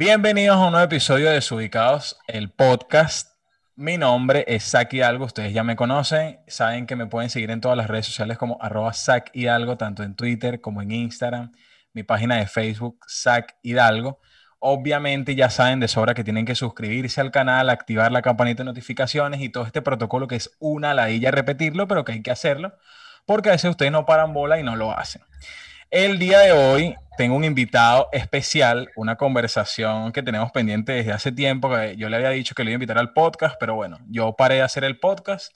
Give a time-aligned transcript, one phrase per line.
[0.00, 3.32] Bienvenidos a un nuevo episodio de Desubicados, el podcast.
[3.76, 7.60] Mi nombre es Zach Hidalgo, ustedes ya me conocen, saben que me pueden seguir en
[7.60, 11.52] todas las redes sociales como arroba Zach Hidalgo, tanto en Twitter como en Instagram,
[11.92, 14.20] mi página de Facebook, Zach Hidalgo.
[14.58, 18.70] Obviamente ya saben de sobra que tienen que suscribirse al canal, activar la campanita de
[18.70, 22.72] notificaciones y todo este protocolo que es una ladilla repetirlo, pero que hay que hacerlo,
[23.26, 25.20] porque a veces ustedes no paran bola y no lo hacen.
[25.90, 31.32] El día de hoy tengo un invitado especial, una conversación que tenemos pendiente desde hace
[31.32, 33.98] tiempo, que yo le había dicho que le iba a invitar al podcast, pero bueno,
[34.08, 35.52] yo paré de hacer el podcast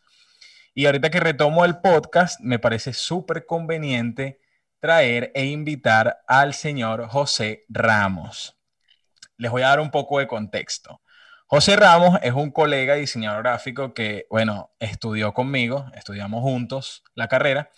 [0.74, 4.40] y ahorita que retomo el podcast, me parece súper conveniente
[4.80, 8.58] traer e invitar al señor José Ramos.
[9.36, 11.00] Les voy a dar un poco de contexto.
[11.46, 17.70] José Ramos es un colega diseñador gráfico que, bueno, estudió conmigo, estudiamos juntos la carrera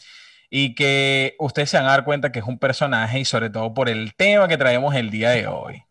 [0.50, 3.74] y que ustedes se van a dar cuenta que es un personaje y sobre todo
[3.74, 5.82] por el tema que traemos el día de hoy.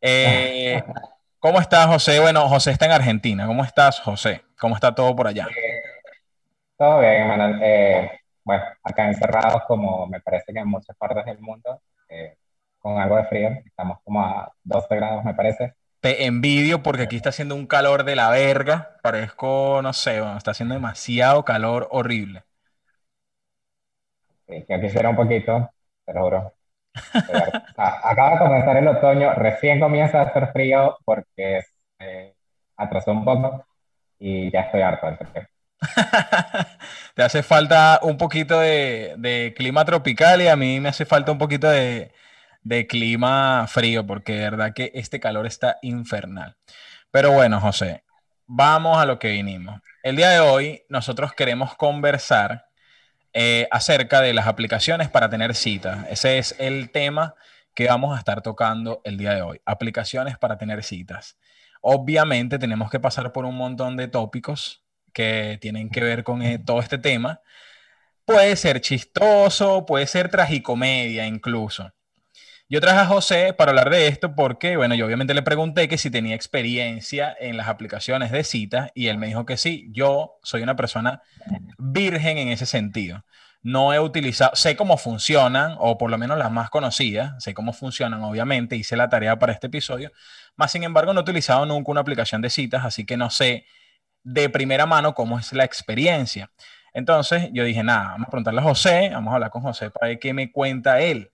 [0.00, 0.82] Eh,
[1.38, 2.20] ¿Cómo estás, José?
[2.20, 3.46] Bueno, José está en Argentina.
[3.46, 4.42] ¿Cómo estás, José?
[4.60, 5.48] ¿Cómo está todo por allá?
[6.76, 7.60] todo bien, Manuel.
[7.62, 8.10] Eh,
[8.44, 12.36] bueno, acá encerrados como me parece que en muchas partes del mundo, eh,
[12.78, 13.50] con algo de frío.
[13.64, 15.74] Estamos como a 12 grados, me parece.
[16.00, 18.96] Te envidio porque aquí está haciendo un calor de la verga.
[19.02, 22.42] Parezco, no sé, está haciendo demasiado calor horrible.
[24.66, 25.70] Que quisiera un poquito,
[26.04, 26.54] te lo juro.
[27.76, 31.62] acaba de comenzar el otoño, recién comienza a hacer frío porque
[32.76, 33.64] atrasó un poco
[34.18, 35.46] y ya estoy harto del frío.
[37.14, 41.38] Te hace falta un poquito de, clima tropical y a mí me hace falta un
[41.38, 42.12] poquito de,
[42.88, 46.56] clima frío porque de verdad que este calor está infernal.
[47.10, 48.04] Pero bueno, José,
[48.46, 49.80] vamos a lo que vinimos.
[50.02, 52.66] El día de hoy nosotros queremos conversar
[53.34, 56.06] eh, acerca de las aplicaciones para tener citas.
[56.10, 57.34] Ese es el tema
[57.74, 59.60] que vamos a estar tocando el día de hoy.
[59.64, 61.38] Aplicaciones para tener citas.
[61.80, 66.58] Obviamente tenemos que pasar por un montón de tópicos que tienen que ver con eh,
[66.58, 67.40] todo este tema.
[68.24, 71.92] Puede ser chistoso, puede ser tragicomedia incluso.
[72.72, 75.98] Yo traje a José para hablar de esto porque, bueno, yo obviamente le pregunté que
[75.98, 79.90] si tenía experiencia en las aplicaciones de citas y él me dijo que sí.
[79.92, 81.20] Yo soy una persona
[81.76, 83.26] virgen en ese sentido.
[83.60, 87.74] No he utilizado, sé cómo funcionan, o por lo menos las más conocidas, sé cómo
[87.74, 90.10] funcionan, obviamente, hice la tarea para este episodio,
[90.56, 93.66] más sin embargo no he utilizado nunca una aplicación de citas, así que no sé
[94.22, 96.50] de primera mano cómo es la experiencia.
[96.94, 100.08] Entonces yo dije, nada, vamos a preguntarle a José, vamos a hablar con José para
[100.08, 101.32] ver qué me cuenta él.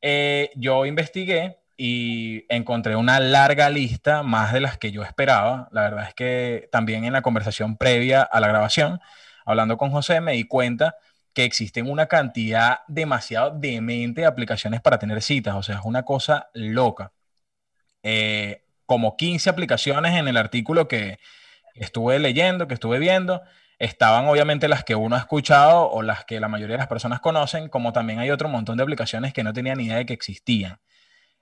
[0.00, 5.68] Eh, yo investigué y encontré una larga lista, más de las que yo esperaba.
[5.72, 9.00] La verdad es que también en la conversación previa a la grabación,
[9.44, 10.96] hablando con José, me di cuenta
[11.34, 15.54] que existen una cantidad demasiado demente de aplicaciones para tener citas.
[15.54, 17.12] O sea, es una cosa loca.
[18.02, 21.18] Eh, como 15 aplicaciones en el artículo que
[21.74, 23.42] estuve leyendo, que estuve viendo
[23.78, 27.20] estaban obviamente las que uno ha escuchado o las que la mayoría de las personas
[27.20, 30.14] conocen, como también hay otro montón de aplicaciones que no tenía ni idea de que
[30.14, 30.78] existían.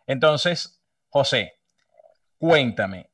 [0.07, 1.55] Entonces, José,
[2.39, 3.11] cuéntame,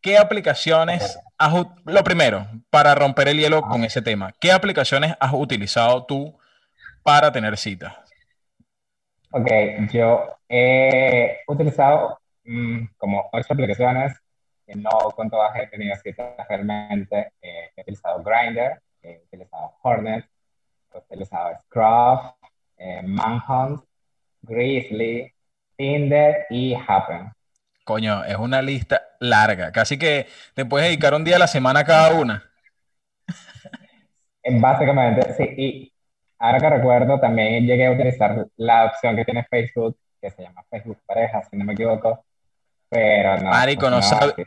[0.00, 5.32] ¿qué aplicaciones has, lo primero, para romper el hielo con ese tema, ¿qué aplicaciones has
[5.34, 6.38] utilizado tú
[7.02, 7.94] para tener citas?
[9.32, 9.48] Ok,
[9.92, 14.20] yo he utilizado mm, como ocho aplicaciones
[14.76, 17.32] no con todas he tenido citas realmente.
[17.40, 20.24] Eh, he utilizado Grindr, he utilizado Hornet,
[20.92, 22.32] he utilizado Scruff,
[22.76, 23.84] eh, Manhunt,
[24.42, 25.32] Grizzly,
[25.76, 27.32] Tinder y Happen.
[27.84, 29.72] Coño, es una lista larga.
[29.72, 32.42] Casi que te puedes dedicar un día a la semana a cada una.
[34.42, 35.44] Eh, básicamente, sí.
[35.56, 35.92] Y
[36.38, 40.64] ahora que recuerdo, también llegué a utilizar la opción que tiene Facebook, que se llama
[40.70, 42.24] Facebook Pareja, si no me equivoco,
[42.90, 43.50] pero no.
[43.50, 44.00] Marico, no,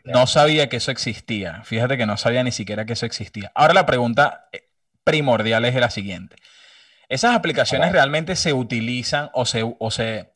[0.03, 1.61] no, sabía que eso existía.
[1.63, 3.51] Fíjate que no sabía ni siquiera que eso existía.
[3.55, 4.67] Ahora la pregunta eh,
[5.05, 6.35] primordial es la siguiente.
[7.07, 10.31] ¿Esas aplicaciones realmente se utilizan o se, o se...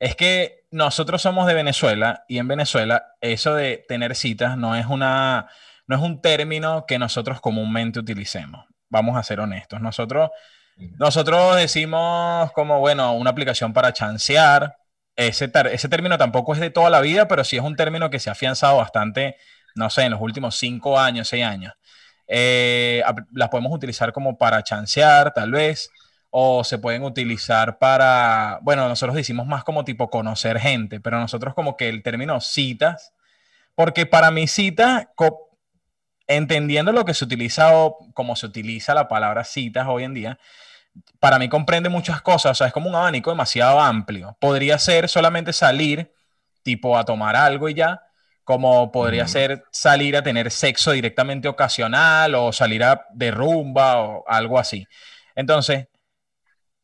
[0.00, 4.86] Es que nosotros somos de Venezuela y en Venezuela eso de tener citas no es,
[4.86, 5.48] una,
[5.86, 8.64] no es un término que nosotros comúnmente utilicemos.
[8.88, 9.80] Vamos a ser honestos.
[9.80, 10.30] Nosotros,
[10.98, 14.76] nosotros decimos como, bueno, una aplicación para chancear,
[15.16, 18.18] ese, ese término tampoco es de toda la vida, pero sí es un término que
[18.18, 19.36] se ha afianzado bastante,
[19.74, 21.74] no sé, en los últimos cinco años, seis años.
[22.28, 25.90] Eh, las podemos utilizar como para chancear, tal vez,
[26.30, 31.54] o se pueden utilizar para, bueno, nosotros decimos más como tipo conocer gente, pero nosotros
[31.54, 33.12] como que el término citas,
[33.74, 35.12] porque para mi cita,
[36.26, 40.38] entendiendo lo que se utiliza o como se utiliza la palabra citas hoy en día,
[41.20, 44.36] para mí comprende muchas cosas, o sea, es como un abanico demasiado amplio.
[44.40, 46.12] Podría ser solamente salir
[46.62, 48.02] tipo a tomar algo y ya,
[48.44, 54.24] como podría ser salir a tener sexo directamente ocasional o salir a de rumba o
[54.26, 54.86] algo así.
[55.34, 55.86] Entonces,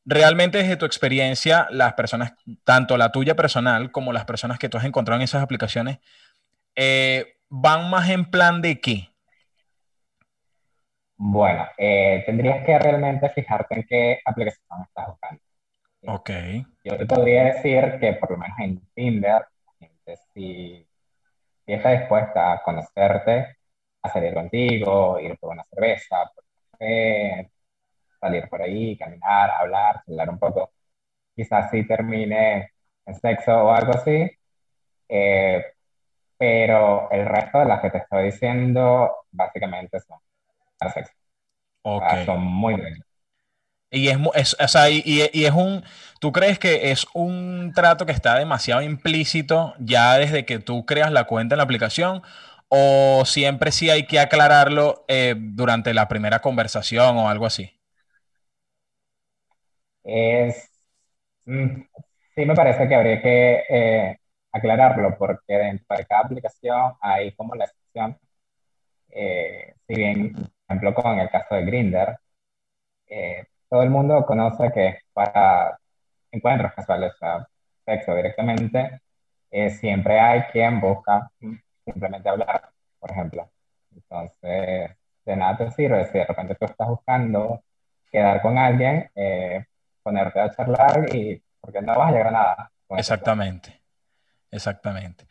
[0.04, 2.32] realmente desde tu experiencia, las personas,
[2.64, 5.98] tanto la tuya personal como las personas que tú has encontrado en esas aplicaciones,
[6.76, 9.10] eh, van más en plan de qué?
[11.20, 15.42] Bueno, eh, tendrías que realmente fijarte en qué aplicación estás buscando.
[16.06, 16.30] Ok.
[16.84, 19.44] Yo te podría decir que por lo menos en Tinder,
[20.32, 20.86] si,
[21.66, 23.56] si está dispuesta a conocerte,
[24.02, 26.44] a salir contigo, ir por una cerveza, por
[28.20, 30.72] salir por ahí, caminar, hablar, hablar un poco,
[31.34, 32.72] quizás sí termine
[33.06, 34.30] en sexo o algo así,
[35.08, 35.64] eh,
[36.36, 40.18] pero el resto de las que te estoy diciendo básicamente son
[40.78, 41.12] sexo.
[41.82, 42.26] Okay.
[42.26, 43.00] son muy buenas.
[43.90, 45.82] Y es, es, o sea, y, y, es un,
[46.20, 51.10] ¿tú crees que es un trato que está demasiado implícito ya desde que tú creas
[51.10, 52.22] la cuenta en la aplicación?
[52.68, 57.80] ¿O siempre sí hay que aclararlo eh, durante la primera conversación o algo así?
[60.04, 60.70] Es,
[61.46, 61.82] mm,
[62.34, 64.18] sí me parece que habría que eh,
[64.52, 68.18] aclararlo porque dentro de cada aplicación hay como la excepción.
[69.10, 70.34] Eh, si bien,
[70.68, 72.18] ejemplo, con el caso de Grinder,
[73.06, 75.78] eh, todo el mundo conoce que para
[76.30, 77.48] encuentros casuales, o sea,
[77.84, 79.00] sexo directamente,
[79.50, 81.30] eh, siempre hay quien busca
[81.84, 83.50] simplemente hablar, por ejemplo.
[83.94, 87.62] Entonces, de nada te sirve si de repente tú estás buscando
[88.10, 89.10] quedar con alguien,
[90.02, 92.72] ponerte a charlar y porque no vas a llegar a nada.
[92.90, 93.80] Exactamente,
[94.50, 95.26] exactamente.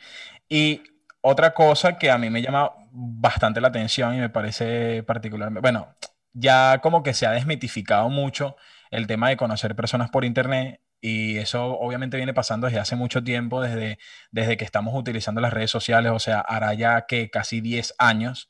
[0.48, 0.84] Y
[1.28, 5.96] otra cosa que a mí me llama bastante la atención y me parece particularmente, bueno,
[6.34, 8.56] ya como que se ha desmitificado mucho
[8.92, 13.24] el tema de conocer personas por internet y eso obviamente viene pasando desde hace mucho
[13.24, 14.00] tiempo, desde,
[14.32, 18.50] desde que estamos utilizando las redes sociales, o sea, hará ya que casi 10 años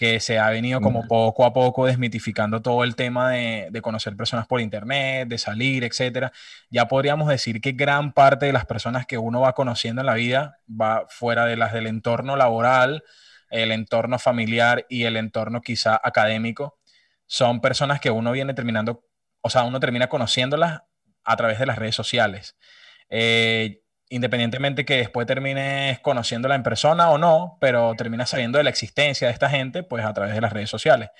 [0.00, 4.16] que se ha venido como poco a poco desmitificando todo el tema de, de, conocer
[4.16, 6.32] personas por internet, de salir, etcétera.
[6.70, 10.14] Ya podríamos decir que gran parte de las personas que uno va conociendo en la
[10.14, 13.04] vida va fuera de las del entorno laboral,
[13.50, 16.78] el entorno familiar y el entorno quizá académico,
[17.26, 19.04] son personas que uno viene terminando,
[19.42, 20.80] o sea, uno termina conociéndolas
[21.24, 22.56] a través de las redes sociales.
[23.10, 28.70] Eh, independientemente que después termines conociéndola en persona o no, pero terminas sabiendo de la
[28.70, 31.10] existencia de esta gente, pues a través de las redes sociales.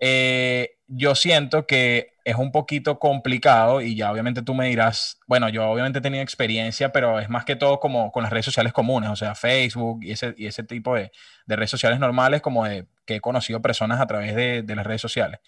[0.00, 5.48] Eh, yo siento que es un poquito complicado y ya obviamente tú me dirás, bueno,
[5.48, 8.72] yo obviamente he tenido experiencia, pero es más que todo como con las redes sociales
[8.72, 11.10] comunes, o sea, Facebook y ese, y ese tipo de,
[11.46, 14.86] de redes sociales normales, como de que he conocido personas a través de, de las
[14.86, 15.40] redes sociales.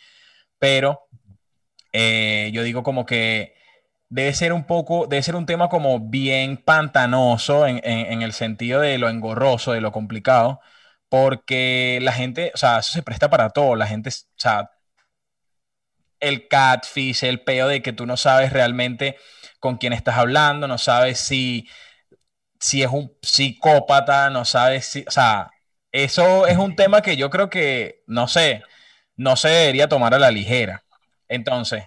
[0.58, 1.06] Pero
[1.92, 3.54] eh, yo digo como que
[4.08, 8.80] debe ser un poco, debe ser un tema como bien pantanoso en, en, el sentido
[8.80, 10.60] de lo engorroso, de lo complicado,
[11.08, 14.70] porque la gente, o sea, eso se presta para todo, la gente, o sea,
[16.20, 19.16] el catfish, el peo de que tú no sabes realmente
[19.60, 21.68] con quién estás hablando, no sabes si,
[22.60, 25.50] si es un psicópata, no sabes si, o sea,
[25.92, 28.62] eso es un tema que yo creo que, no sé,
[29.16, 30.84] no se debería tomar a la ligera.
[31.28, 31.84] Entonces,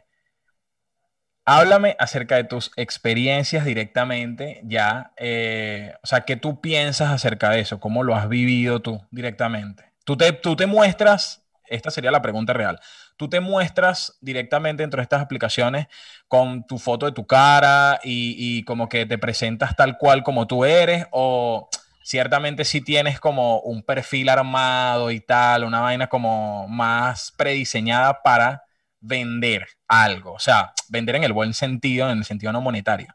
[1.50, 7.60] Háblame acerca de tus experiencias directamente ya, eh, o sea, ¿qué tú piensas acerca de
[7.60, 7.80] eso?
[7.80, 9.84] ¿Cómo lo has vivido tú directamente?
[10.04, 12.80] Tú te, tú te muestras, esta sería la pregunta real,
[13.18, 15.88] tú te muestras directamente dentro de estas aplicaciones
[16.28, 20.46] con tu foto de tu cara y, y como que te presentas tal cual como
[20.46, 21.68] tú eres o
[22.04, 28.69] ciertamente si tienes como un perfil armado y tal, una vaina como más prediseñada para
[29.02, 30.34] vender algo?
[30.34, 33.14] O sea, vender en el buen sentido, en el sentido no monetario.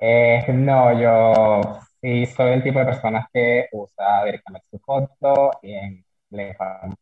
[0.00, 5.74] Eh, no, yo sí soy el tipo de personas que usa directamente su foto y
[5.74, 6.56] en el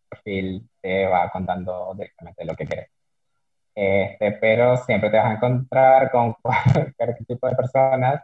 [0.09, 2.91] perfil te va contando directamente lo que quiere.
[3.75, 8.23] Este, pero siempre te vas a encontrar con cualquier tipo de personas,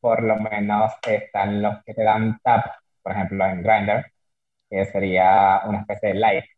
[0.00, 2.66] por lo menos están los que te dan tap,
[3.02, 4.12] por ejemplo en Grindr,
[4.70, 6.48] que sería una especie de like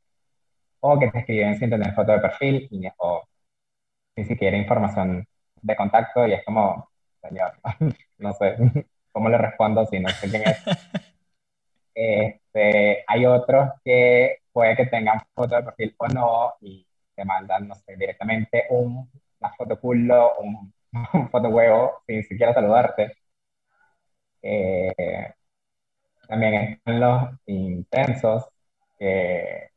[0.87, 3.23] o que te escriben sin tener foto de perfil y, o
[4.17, 5.26] ni siquiera información
[5.62, 6.91] de contacto y es como,
[7.23, 7.53] señor,
[8.19, 8.57] no sé
[9.12, 10.59] cómo le respondo si no sé quién es.
[11.97, 17.69] Este, hay otros que puede que tengan foto de perfil o no y te mandan,
[17.69, 19.09] no sé, directamente un,
[19.41, 20.73] una foto culo, un,
[21.12, 23.12] un foto huevo sin siquiera saludarte.
[24.43, 25.33] Eh,
[26.29, 28.49] también están los intensos
[28.99, 29.71] que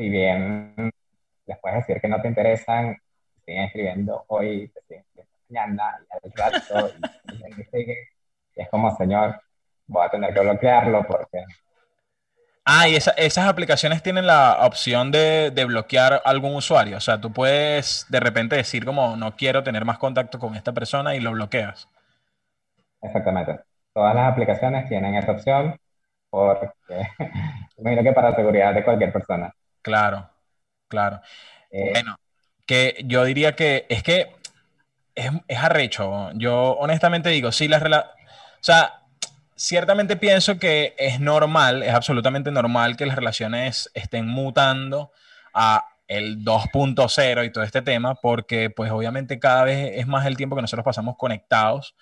[0.00, 0.74] si bien
[1.44, 2.96] les puedes decir que no te interesan,
[3.44, 5.04] siguen escribiendo hoy, te siguen
[5.50, 6.90] mañana y al rato,
[7.74, 9.38] y, es como, señor,
[9.86, 11.44] voy a tener que bloquearlo porque...
[12.64, 16.96] Ah, y esas aplicaciones tienen la opción de, de, bloquear algún usuario.
[16.96, 20.72] O sea, tú puedes de repente decir como no quiero tener más contacto con esta
[20.72, 21.88] persona y lo bloqueas.
[23.02, 23.60] Exactamente.
[23.92, 25.76] Todas las aplicaciones tienen esa opción
[26.30, 26.70] porque
[27.76, 29.52] imagino que para seguridad de cualquier persona.
[29.82, 30.30] Claro,
[30.88, 31.20] claro.
[31.70, 32.16] Eh, bueno,
[32.66, 34.32] que yo diría que es que
[35.14, 36.30] es, es arrecho.
[36.34, 38.16] Yo honestamente digo, sí, las relaciones...
[38.60, 39.00] O sea,
[39.56, 45.12] ciertamente pienso que es normal, es absolutamente normal que las relaciones estén mutando
[45.52, 50.36] a el 2.0 y todo este tema, porque pues obviamente cada vez es más el
[50.36, 51.94] tiempo que nosotros pasamos conectados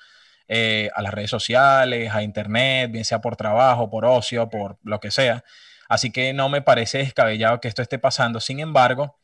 [0.47, 4.99] eh, a las redes sociales, a internet, bien sea por trabajo, por ocio, por lo
[5.00, 5.44] que sea.
[5.88, 8.40] Así que no me parece descabellado que esto esté pasando.
[8.40, 9.18] Sin embargo,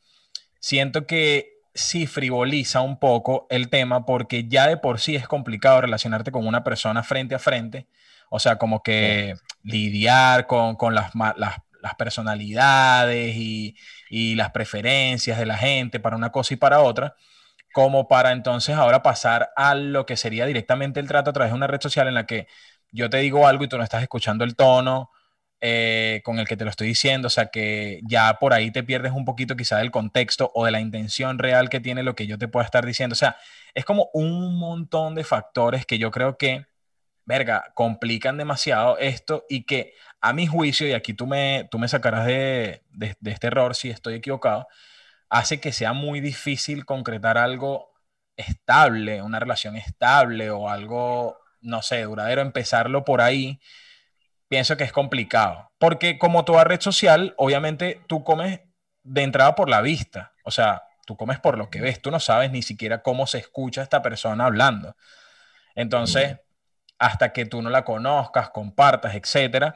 [0.58, 5.82] siento que sí frivoliza un poco el tema porque ya de por sí es complicado
[5.82, 7.86] relacionarte con una persona frente a frente.
[8.30, 13.76] O sea, como que lidiar con, las, las, personalidades y,
[14.08, 17.14] y las preferencias de la gente para una cosa y para otra
[17.74, 21.56] como para entonces ahora pasar a lo que sería directamente el trato a través de
[21.56, 22.46] una red social en la que
[22.92, 25.10] yo te digo algo y tú no estás escuchando el tono
[25.66, 28.82] eh, con el que te lo estoy diciendo, o sea que ya por ahí te
[28.82, 32.26] pierdes un poquito quizá del contexto o de la intención real que tiene lo que
[32.26, 33.38] yo te pueda estar diciendo, o sea,
[33.72, 36.66] es como un montón de factores que yo creo que,
[37.24, 41.88] verga, complican demasiado esto y que a mi juicio, y aquí tú me, tú me
[41.88, 44.68] sacarás de, de este error si estoy equivocado,
[45.30, 47.94] hace que sea muy difícil concretar algo
[48.36, 53.60] estable, una relación estable o algo, no sé, duradero, empezarlo por ahí,
[54.54, 55.72] pienso que es complicado.
[55.78, 58.60] Porque como toda red social, obviamente tú comes
[59.02, 62.20] de entrada por la vista, o sea, tú comes por lo que ves, tú no
[62.20, 64.94] sabes ni siquiera cómo se escucha esta persona hablando.
[65.74, 66.38] Entonces,
[67.00, 69.74] hasta que tú no la conozcas, compartas, etcétera,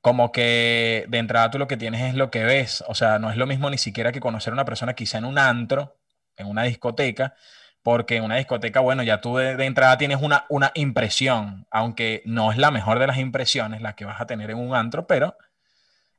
[0.00, 3.30] como que de entrada tú lo que tienes es lo que ves, o sea, no
[3.30, 5.98] es lo mismo ni siquiera que conocer a una persona quizá en un antro,
[6.38, 7.34] en una discoteca,
[7.82, 12.52] porque en una discoteca, bueno, ya tú de, entrada tienes una, una impresión, aunque no
[12.52, 15.36] es la mejor de las impresiones la que vas a tener en un antro, pero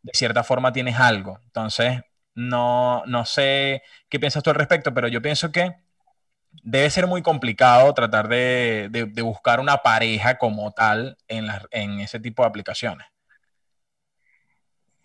[0.02, 1.40] de cierta forma tienes algo.
[1.46, 2.02] Entonces,
[2.36, 5.76] no, no sé qué piensas tú al respecto, pero yo pienso que
[6.64, 12.20] debe ser muy complicado tratar de, de, buscar una pareja como tal en, en ese
[12.20, 13.06] tipo de aplicaciones.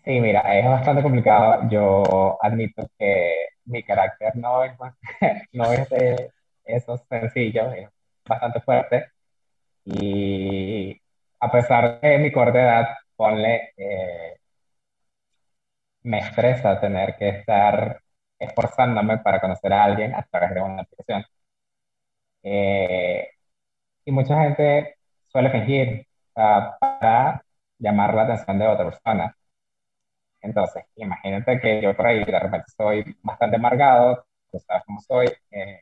[0.03, 1.67] Sí, mira, es bastante complicado.
[1.69, 3.33] Yo admito que
[3.65, 4.73] mi carácter no es,
[5.53, 5.89] no es
[6.77, 7.89] esos sencillos, es
[8.25, 9.11] bastante fuerte.
[9.85, 11.01] Y
[11.39, 14.37] a pesar de mi corta edad, ponle, eh,
[16.03, 17.99] me estresa tener que estar
[18.39, 21.25] esforzándome para conocer a alguien a través de una aplicación.
[22.43, 23.27] Eh,
[24.05, 24.97] y mucha gente
[25.31, 27.43] suele fingir para
[27.79, 29.35] llamar la atención de otra persona.
[30.41, 35.27] Entonces, imagínate que yo por ahí de repente soy bastante amargado, tú sabes cómo soy,
[35.51, 35.81] eh,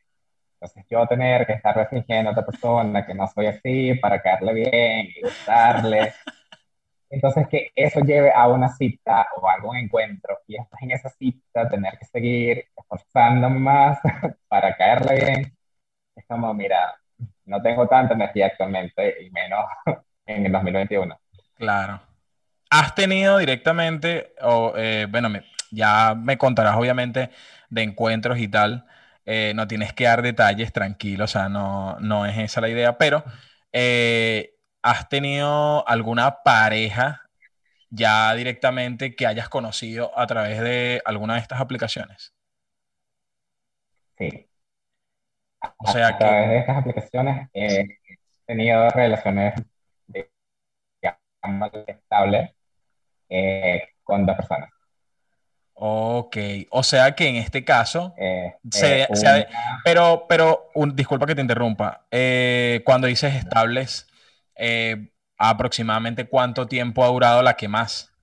[0.64, 4.54] entonces yo tener que estar fingiendo a otra persona que no soy así para caerle
[4.54, 6.14] bien y gustarle.
[7.10, 11.10] Entonces que eso lleve a una cita o a algún encuentro y después en esa
[11.10, 14.00] cita tener que seguir esforzándome más
[14.48, 15.58] para caerle bien,
[16.16, 16.96] es como, mira,
[17.46, 19.66] no tengo tanta energía actualmente y menos
[20.26, 21.20] en el 2021.
[21.56, 22.14] Claro
[22.74, 25.30] has tenido directamente, o eh, bueno,
[25.70, 27.30] ya me contarás obviamente
[27.70, 28.88] de encuentros y tal,
[29.26, 32.98] eh, no tienes que dar detalles, tranquilo, o sea, no, no es esa la idea,
[32.98, 33.24] pero
[33.72, 37.22] eh, ¿has tenido alguna pareja
[37.90, 42.34] ya directamente que hayas conocido a través de alguna de estas aplicaciones?
[44.18, 44.50] Sí.
[45.78, 48.00] O sea, a través de estas aplicaciones he
[48.46, 49.54] tenido relaciones
[51.88, 52.52] estables
[53.30, 54.70] eh, con dos personas.
[55.86, 56.38] Ok,
[56.70, 59.06] o sea que en este caso, eh, eh,
[59.84, 62.06] pero, pero un, disculpa que te interrumpa,
[62.86, 64.08] cuando dices estables,
[65.38, 68.14] aproximadamente cuánto tiempo ha durado la que más?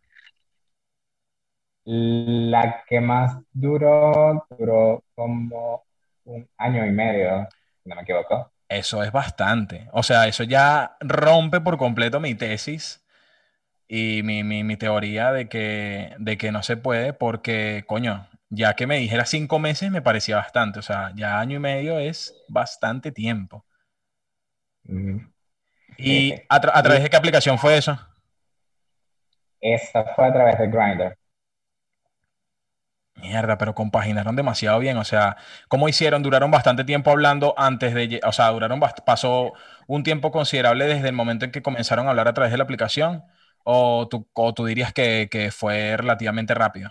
[1.85, 5.85] La que más duró, duró como
[6.25, 7.47] un año y medio,
[7.83, 8.51] si no me equivoco.
[8.71, 13.05] Eso es bastante, o sea, eso ya rompe por completo mi tesis
[13.93, 18.75] y mi, mi, mi, teoría de que, de que no se puede porque, coño, ya
[18.75, 22.41] que me dijera cinco meses me parecía bastante, o sea, ya año y medio es
[22.47, 23.67] bastante tiempo.
[25.99, 27.99] ¿Y a, a, través de qué aplicación fue eso?
[29.61, 31.19] Esa fue a través de Grindr.
[33.17, 34.99] Mierda, pero compaginaron demasiado bien.
[34.99, 36.23] O sea, ¿cómo hicieron?
[36.23, 39.53] Duraron bastante tiempo hablando antes de, o sea, duraron, pasó
[39.89, 42.65] un tiempo considerable desde el momento en que comenzaron a hablar a través de la
[42.65, 43.25] aplicación,
[43.65, 46.91] o tú, o tú dirías que, fue relativamente rápido.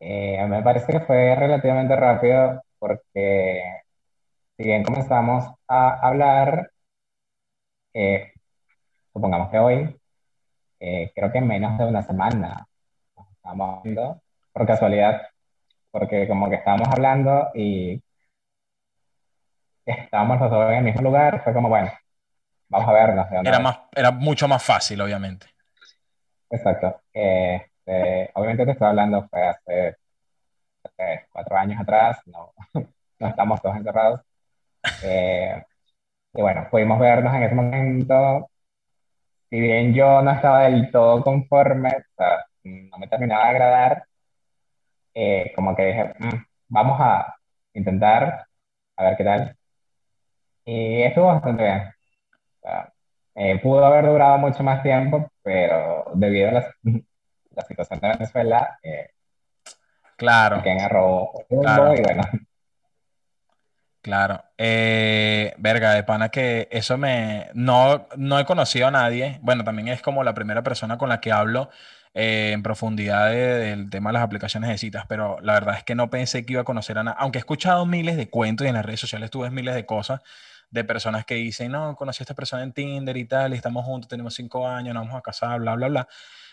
[0.00, 3.62] Eh, me parece que fue relativamente rápido porque
[4.56, 6.70] si bien comenzamos a hablar,
[7.94, 8.32] eh,
[9.12, 9.96] supongamos que hoy,
[10.80, 12.66] eh, creo que en menos de una semana
[13.32, 14.20] estábamos viendo,
[14.52, 15.22] por casualidad,
[15.90, 18.02] porque como que estábamos hablando y
[19.86, 21.90] estábamos los dos en el mismo lugar, fue como, bueno,
[22.68, 23.60] vamos a vernos Era vez.
[23.60, 25.46] más, era mucho más fácil, obviamente.
[26.50, 27.00] Exacto.
[27.12, 29.96] Este, obviamente te estoy hablando, fue hace
[31.30, 32.52] cuatro años atrás, no,
[33.18, 34.20] no estamos todos encerrados.
[35.02, 35.62] Eh,
[36.34, 38.50] y bueno, pudimos vernos en ese momento.
[39.50, 44.04] Si bien yo no estaba del todo conforme, o sea, no me terminaba de agradar,
[45.14, 47.34] eh, como que dije, "Mm, vamos a
[47.74, 48.46] intentar,
[48.96, 49.56] a ver qué tal.
[50.64, 51.92] Y estuvo bastante bien.
[52.66, 52.92] Sea,
[53.36, 56.74] eh, pudo haber durado mucho más tiempo, pero debido a la,
[57.50, 59.10] la situación de Venezuela, eh,
[60.16, 61.94] Claro, que agarró rumbo claro.
[61.94, 62.22] y bueno,
[64.02, 67.48] Claro, eh, verga, de pana que eso me...
[67.54, 71.20] No, no he conocido a nadie, bueno, también es como la primera persona con la
[71.20, 71.70] que hablo
[72.14, 75.82] eh, en profundidad de- del tema de las aplicaciones de citas, pero la verdad es
[75.84, 78.64] que no pensé que iba a conocer a nadie, aunque he escuchado miles de cuentos
[78.64, 80.20] y en las redes sociales tú ves miles de cosas
[80.70, 83.84] de personas que dicen, no, conocí a esta persona en Tinder y tal, y estamos
[83.84, 86.08] juntos, tenemos cinco años, nos vamos a casar, bla, bla, bla.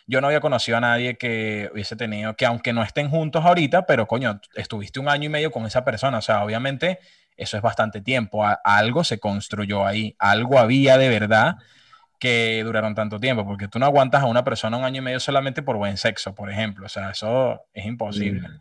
[0.06, 3.86] Yo no había conocido a nadie que hubiese tenido, que aunque no estén juntos ahorita,
[3.86, 7.00] pero coño, estuviste un año y medio con esa persona, o sea, obviamente
[7.38, 8.46] eso es bastante tiempo.
[8.46, 11.56] A- algo se construyó ahí, algo había de verdad
[12.20, 15.20] que duraron tanto tiempo, porque tú no aguantas a una persona un año y medio
[15.20, 16.86] solamente por buen sexo, por ejemplo.
[16.86, 18.50] O sea, eso es imposible.
[18.50, 18.60] mm,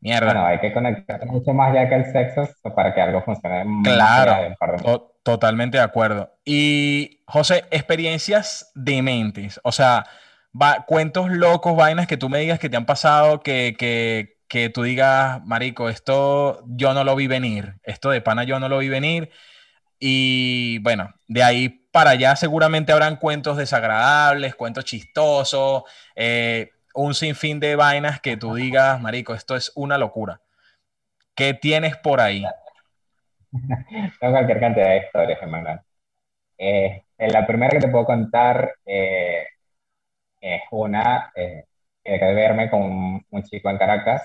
[0.00, 0.26] Mierda.
[0.26, 4.56] bueno, hay que conectar mucho más ya que el sexo para que algo funcione Claro,
[4.82, 6.32] to- totalmente de acuerdo.
[6.44, 10.06] Y José, experiencias dementes, o sea,
[10.60, 14.70] va- cuentos locos, vainas que tú me digas que te han pasado, que, que, que
[14.70, 18.78] tú digas, marico, esto yo no lo vi venir, esto de pana yo no lo
[18.78, 19.30] vi venir.
[19.98, 25.82] Y bueno, de ahí para allá seguramente habrán cuentos desagradables, cuentos chistosos,
[26.16, 30.40] eh, un sinfín de vainas que tú digas, marico, esto es una locura.
[31.34, 32.44] ¿Qué tienes por ahí?
[34.20, 35.82] Tengo cualquier cantidad de historias, hermano.
[36.58, 39.46] Eh, la primera que te puedo contar eh,
[40.40, 41.64] es una eh,
[42.04, 44.22] que de verme con un, un chico en Caracas.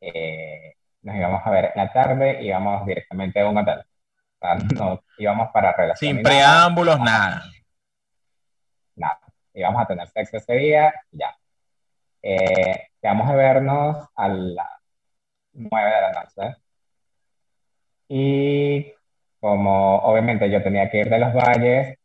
[0.00, 3.80] Eh, nos íbamos a ver en la tarde y íbamos directamente a un hotel.
[3.80, 7.44] O sea, no íbamos para relación Sin preámbulos, nada.
[8.96, 9.20] nada.
[9.54, 11.36] Íbamos a tener sexo ese día y ya.
[12.22, 14.68] Eh, quedamos de vernos a las
[15.52, 16.56] 9 de la noche.
[18.08, 18.92] Y
[19.40, 21.98] como obviamente yo tenía que ir de los valles,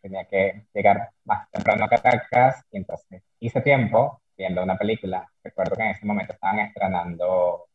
[0.00, 5.28] tenía que llegar más temprano a Caracas, y entonces hice tiempo viendo una película.
[5.42, 7.66] Recuerdo que en ese momento estaban estrenando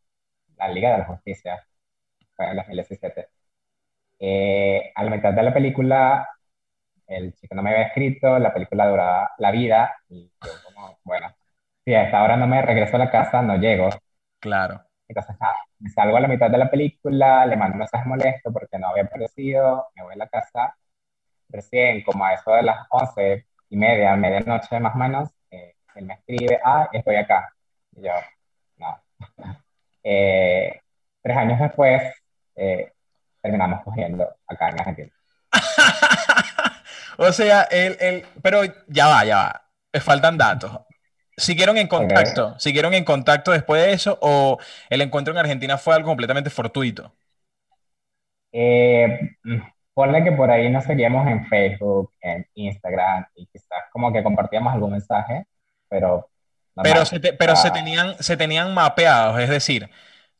[0.57, 1.65] La Liga de la Justicia,
[2.35, 3.29] fue en el 2017.
[4.19, 6.29] Eh, a la mitad de la película,
[7.11, 11.27] el chico no me había escrito, la película duraba la vida, y yo como, bueno,
[11.83, 13.89] si a esta hora no me regreso a la casa, no llego.
[14.39, 14.81] Claro.
[15.07, 18.51] Entonces, nada, me salgo a la mitad de la película, le mando un mensaje molesto
[18.53, 20.75] porque no había aparecido, me voy a la casa,
[21.49, 26.05] recién como a eso de las once y media, medianoche más o menos, eh, él
[26.05, 27.53] me escribe, ah, estoy acá.
[27.93, 28.13] Y yo,
[28.77, 29.01] no.
[30.03, 30.81] Eh,
[31.21, 32.01] tres años después,
[32.55, 32.91] eh,
[33.39, 35.11] terminamos cogiendo acá en Argentina.
[37.17, 39.61] o sea, el, el, pero ya va, ya va.
[39.93, 40.71] Me faltan datos.
[41.37, 42.47] ¿Siguieron en contacto?
[42.47, 42.59] Okay.
[42.59, 44.17] ¿Siguieron en contacto después de eso?
[44.21, 44.57] ¿O
[44.89, 47.13] el encuentro en Argentina fue algo completamente fortuito?
[48.51, 49.37] Eh,
[49.93, 54.73] ponle que por ahí nos seguíamos en Facebook, en Instagram, y quizás como que compartíamos
[54.73, 55.45] algún mensaje,
[55.89, 56.27] pero...
[56.83, 59.89] Pero, se, te, pero ah, se, tenían, se tenían mapeados, es decir,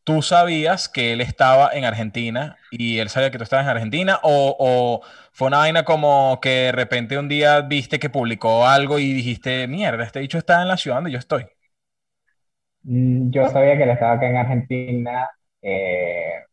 [0.03, 4.19] tú sabías que él estaba en Argentina y él sabía que tú estabas en Argentina,
[4.23, 5.01] o, o,
[5.33, 9.67] fue una vaina como que de repente un día viste que publicó algo y dijiste,
[9.67, 11.45] mierda, este dicho está en la ciudad donde yo estoy.
[12.83, 15.29] Mm, Yo sabía que él estaba acá en Argentina
[15.61, 16.43] eh,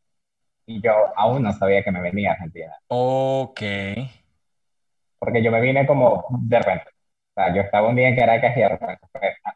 [0.66, 3.62] y yo aún no sabía que me venía a Argentina, Ok.
[5.18, 6.90] porque yo me vine como de repente.
[6.90, 9.54] O sea, yo estaba un día en Caracas y de repente fue, ah,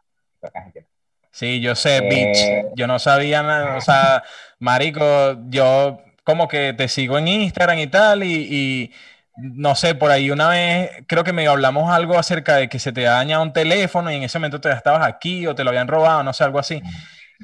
[0.54, 0.86] Argentina.
[1.32, 2.38] Sí, yo sé, Eh, bitch.
[2.76, 3.76] Yo no sabía nada.
[3.76, 4.22] O sea,
[4.60, 5.02] marico,
[5.48, 8.92] yo como que te sigo en Instagram y tal, y, y
[9.36, 12.92] no sé, por ahí una vez creo que me hablamos algo acerca de que se
[12.92, 15.70] te ha dañado un teléfono y en ese momento te estabas aquí o te lo
[15.70, 16.82] habían robado, no sé, algo así.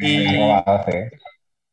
[0.01, 0.65] Y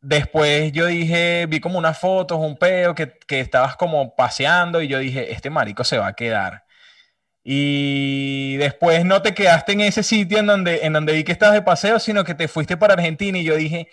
[0.02, 4.88] después yo dije, vi como unas fotos, un peo, que, que estabas como paseando y
[4.88, 6.65] yo dije, este marico se va a quedar.
[7.48, 11.54] Y después no te quedaste en ese sitio en donde, en donde vi que estabas
[11.54, 13.88] de paseo, sino que te fuiste para Argentina y yo dije,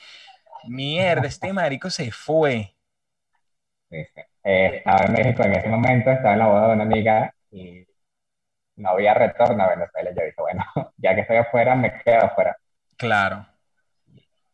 [0.65, 2.75] mierda, este marico se fue.
[3.91, 7.87] Eh, estaba en México en ese momento, estaba en la boda de una amiga y
[8.77, 10.11] no había retorno a Venezuela.
[10.17, 10.65] Yo dije, bueno,
[10.97, 12.57] ya que estoy afuera, me quedo afuera.
[12.97, 13.47] Claro.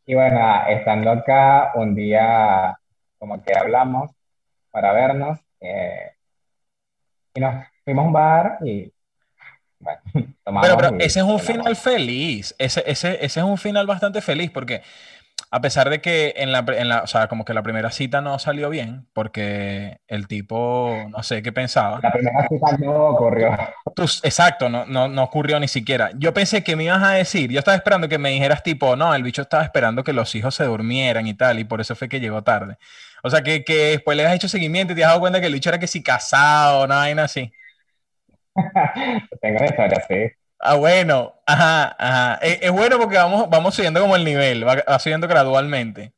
[0.06, 2.76] Y bueno, estando acá, un día
[3.16, 4.10] como que hablamos
[4.72, 6.16] para vernos eh,
[7.34, 8.92] y nos fuimos a un bar y
[9.80, 10.00] bueno.
[10.62, 14.50] Pero, pero ese es un final feliz, ese, ese, ese es un final bastante feliz
[14.50, 14.82] porque
[15.50, 18.20] a pesar de que en la, en la, o sea, como que la primera cita
[18.20, 22.00] no salió bien, porque el tipo, no sé qué pensaba.
[22.02, 23.56] La primera cita no ocurrió.
[24.22, 26.10] exacto, no, no, no ocurrió ni siquiera.
[26.16, 29.14] Yo pensé que me ibas a decir, yo estaba esperando que me dijeras tipo, no,
[29.14, 32.08] el bicho estaba esperando que los hijos se durmieran y tal, y por eso fue
[32.08, 32.76] que llegó tarde.
[33.22, 35.46] O sea, que, que después le has hecho seguimiento y te has dado cuenta que
[35.46, 37.52] el bicho era que si casado, no, vaina así.
[39.40, 40.30] Tengo historia, sí.
[40.58, 42.34] Ah, bueno, ajá, ajá.
[42.42, 46.12] Es, bueno porque vamos, vamos subiendo como el nivel, va, subiendo gradualmente.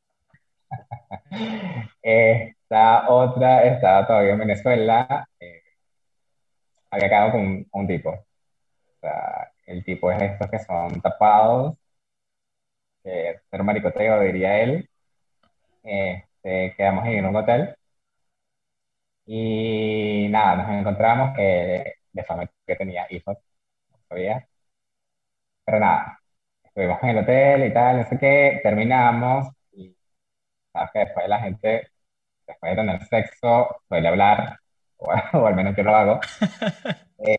[2.01, 5.61] Esta otra estaba todavía en Venezuela, eh,
[6.89, 8.09] había quedado con un, tipo.
[8.11, 8.25] O
[9.01, 11.75] sea, el tipo es estos que son tapados,
[13.03, 14.89] que ser maricoteo, diría él.
[15.83, 17.75] Este, quedamos en un hotel
[19.25, 23.37] y nada, nos encontramos que de fama que tenía hijos
[25.65, 26.19] pero nada,
[26.63, 29.95] estuvimos en el hotel y tal, no sé qué, terminamos y
[30.73, 31.91] sabes que después la gente,
[32.47, 34.59] después de tener sexo, suele hablar,
[34.97, 35.11] o,
[35.47, 36.21] al menos yo lo hago.
[37.23, 37.37] Eh,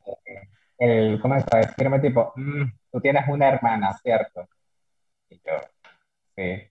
[0.79, 4.49] el comenzó a decirme tipo, mm, tú tienes una hermana, ¿cierto?
[5.31, 5.53] Y yo,
[6.37, 6.63] sí.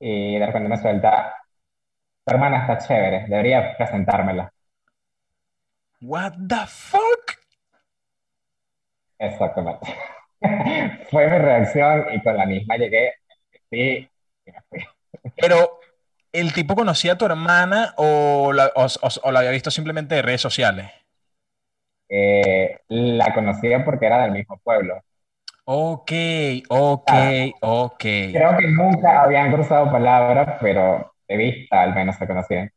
[0.00, 1.34] Y de repente me suelta,
[2.24, 4.52] tu hermana está chévere, debería presentármela.
[6.00, 7.38] What the fuck?
[9.18, 9.86] Exactamente.
[11.10, 13.14] Fue mi reacción y con la misma llegué,
[13.70, 14.08] sí,
[14.46, 14.84] y me fui.
[15.36, 15.80] Pero,
[16.32, 20.40] ¿el tipo conocía a tu hermana o la, o, la había visto simplemente de redes
[20.40, 20.90] sociales?
[22.08, 25.02] Eh, la conocía porque era del mismo pueblo.
[25.64, 26.12] Ok,
[26.68, 27.10] ok,
[27.60, 28.00] ok.
[28.00, 32.72] Creo que nunca habían cruzado palabras, pero de vista al menos se conocían.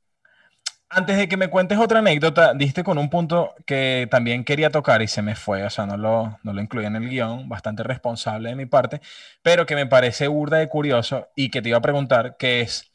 [0.94, 5.02] Antes de que me cuentes otra anécdota, diste con un punto que también quería tocar
[5.02, 7.82] y se me fue, o sea, no lo, no lo incluí en el guion, bastante
[7.84, 9.00] responsable de mi parte,
[9.42, 12.92] pero que me parece burda de curioso y que te iba a preguntar, que es,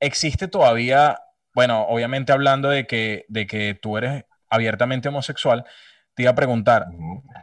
[0.00, 1.20] ¿existe todavía,
[1.54, 5.64] bueno, obviamente hablando de que, de que tú eres abiertamente homosexual,
[6.14, 6.88] te iba a preguntar,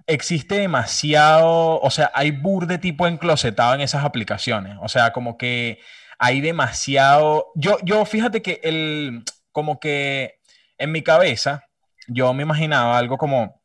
[0.05, 4.77] ¿existe demasiado, o sea, hay burde tipo enclosetado en esas aplicaciones?
[4.81, 5.79] O sea, como que
[6.19, 9.23] hay demasiado, yo, yo fíjate que el
[9.55, 10.41] como que
[10.77, 11.69] en mi cabeza
[12.09, 13.61] yo me imaginaba algo como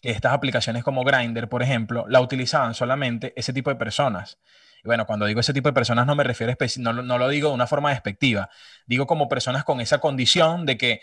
[0.00, 4.38] que estas aplicaciones como Grindr, por ejemplo, la utilizaban solamente ese tipo de personas.
[4.82, 7.50] Y bueno, cuando digo ese tipo de personas no me refiero, no, no lo digo
[7.50, 8.48] de una forma despectiva,
[8.86, 11.02] digo como personas con esa condición de que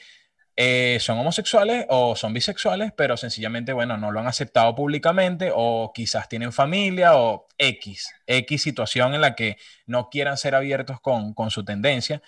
[0.56, 5.92] eh, son homosexuales o son bisexuales, pero sencillamente, bueno, no lo han aceptado públicamente o
[5.94, 11.36] quizás tienen familia o X, X situación en la que no quieran ser abiertos con,
[11.36, 12.24] con su tendencia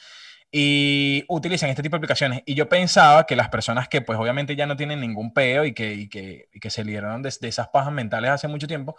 [0.51, 2.41] y utilizan este tipo de aplicaciones.
[2.45, 5.73] Y yo pensaba que las personas que pues obviamente ya no tienen ningún peo y
[5.73, 8.95] que, y que, y que se liberaron de, de, esas pajas mentales hace mucho tiempo,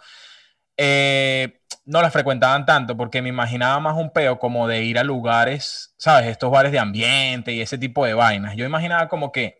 [0.77, 5.03] eh, no las frecuentaban tanto porque me imaginaba más un peo como de ir a
[5.03, 6.27] lugares, ¿sabes?
[6.27, 8.55] Estos bares de ambiente y ese tipo de vainas.
[8.55, 9.59] Yo imaginaba como que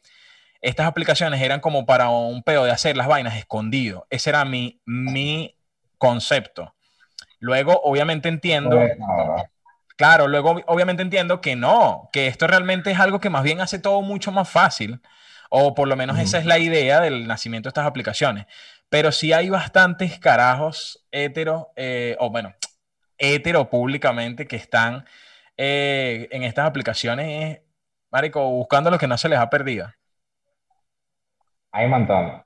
[0.61, 4.07] estas aplicaciones eran como para un peo de hacer las vainas escondido.
[4.09, 5.57] Ese era mi, mi
[5.97, 6.73] concepto.
[7.39, 8.79] Luego, obviamente entiendo...
[10.01, 13.77] Claro, luego obviamente entiendo que no, que esto realmente es algo que más bien hace
[13.77, 14.99] todo mucho más fácil,
[15.51, 18.47] o por lo menos esa es la idea del nacimiento de estas aplicaciones.
[18.89, 22.55] Pero sí hay bastantes carajos hetero, eh, o bueno,
[23.19, 25.05] hetero públicamente que están
[25.55, 27.61] eh, en estas aplicaciones,
[28.09, 29.87] Marico, buscando lo que no se les ha perdido.
[31.73, 32.43] Hay un montón.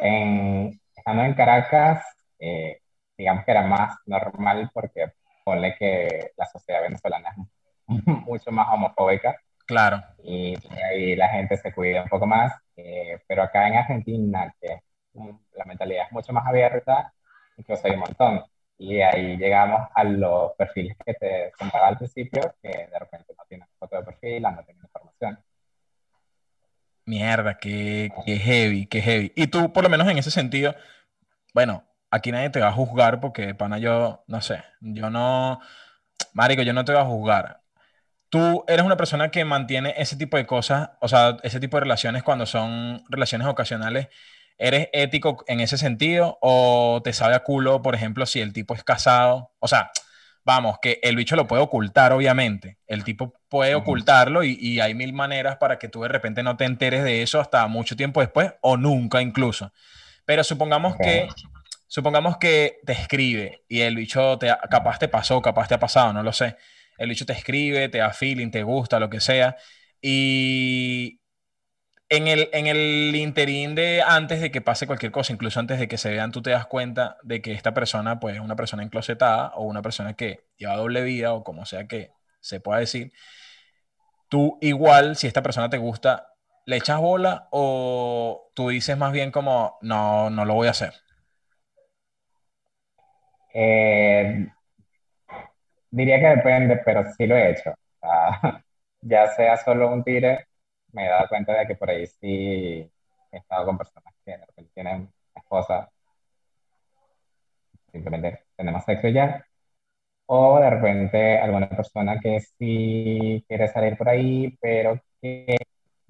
[0.00, 2.04] En, estando en Caracas,
[2.40, 2.80] eh,
[3.16, 5.12] digamos que era más normal porque
[5.48, 7.30] ponle que la sociedad venezolana
[7.88, 9.40] es mucho más homofóbica.
[9.66, 10.02] Claro.
[10.22, 12.52] Y ahí la gente se cuida un poco más.
[12.76, 14.80] Eh, pero acá en Argentina, que
[15.54, 17.12] la mentalidad es mucho más abierta,
[17.56, 18.44] incluso hay un montón.
[18.76, 23.44] Y ahí llegamos a los perfiles que te contaba al principio, que de repente no
[23.48, 25.38] tienen foto de perfil, no tienen información.
[27.06, 29.32] Mierda, qué, qué heavy, qué heavy.
[29.34, 30.74] Y tú, por lo menos en ese sentido,
[31.54, 35.60] bueno, aquí nadie te va a juzgar porque, pana, yo, no sé, yo no,
[36.32, 37.60] marico, yo no te voy a juzgar.
[38.30, 41.82] Tú eres una persona que mantiene ese tipo de cosas, o sea, ese tipo de
[41.82, 44.08] relaciones cuando son relaciones ocasionales.
[44.58, 48.74] ¿Eres ético en ese sentido o te sabe a culo, por ejemplo, si el tipo
[48.74, 49.52] es casado?
[49.60, 49.92] O sea,
[50.44, 52.78] vamos, que el bicho lo puede ocultar, obviamente.
[52.86, 56.64] El tipo puede ocultarlo y, hay mil maneras para que tú de repente no te
[56.64, 59.72] enteres de eso hasta mucho tiempo después o nunca incluso.
[60.24, 61.28] Pero supongamos que
[61.88, 66.12] supongamos que te escribe y el bicho te, capaz te pasó, capaz te ha pasado,
[66.12, 66.56] no lo sé.
[66.98, 69.56] El bicho te escribe, te da feeling, te gusta, lo que sea.
[70.00, 71.20] Y
[72.08, 75.88] en el, en el interín de antes de que pase cualquier cosa, incluso antes de
[75.88, 78.82] que se vean, tú te das cuenta de que esta persona, pues, es una persona
[78.82, 83.12] enclosetada o una persona que lleva doble vida o como sea que se pueda decir.
[84.28, 86.34] Tú igual, si esta persona te gusta,
[86.66, 90.94] ¿le echas bola o tú dices más bien como, no, no lo voy a hacer?
[93.52, 94.46] Eh,
[95.90, 97.74] diría que depende, pero sí lo he hecho.
[99.02, 100.46] ya sea solo un tire
[100.92, 102.90] me he dado cuenta de que por ahí sí
[103.32, 104.38] he estado con personas que
[104.74, 105.90] tienen esposa,
[107.92, 109.44] simplemente tenemos sexo ya,
[110.26, 115.56] o de repente alguna persona que sí quiere salir por ahí, pero que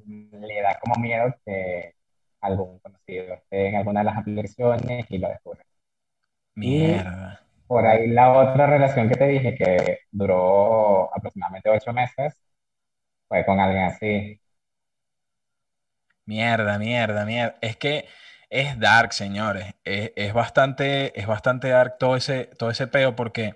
[0.07, 1.95] le da como miedo que
[2.41, 5.68] algún conocido esté en alguna de las aplicaciones y lo descubre.
[6.59, 7.41] Mierda.
[7.67, 12.43] por ahí la otra relación que te dije que duró aproximadamente ocho meses
[13.29, 14.41] fue con alguien así.
[16.25, 17.57] Mierda, mierda, mierda.
[17.61, 18.07] Es que
[18.51, 19.75] es dark, señores.
[19.85, 23.55] Es, bastante, es bastante dark todo ese, todo ese peo porque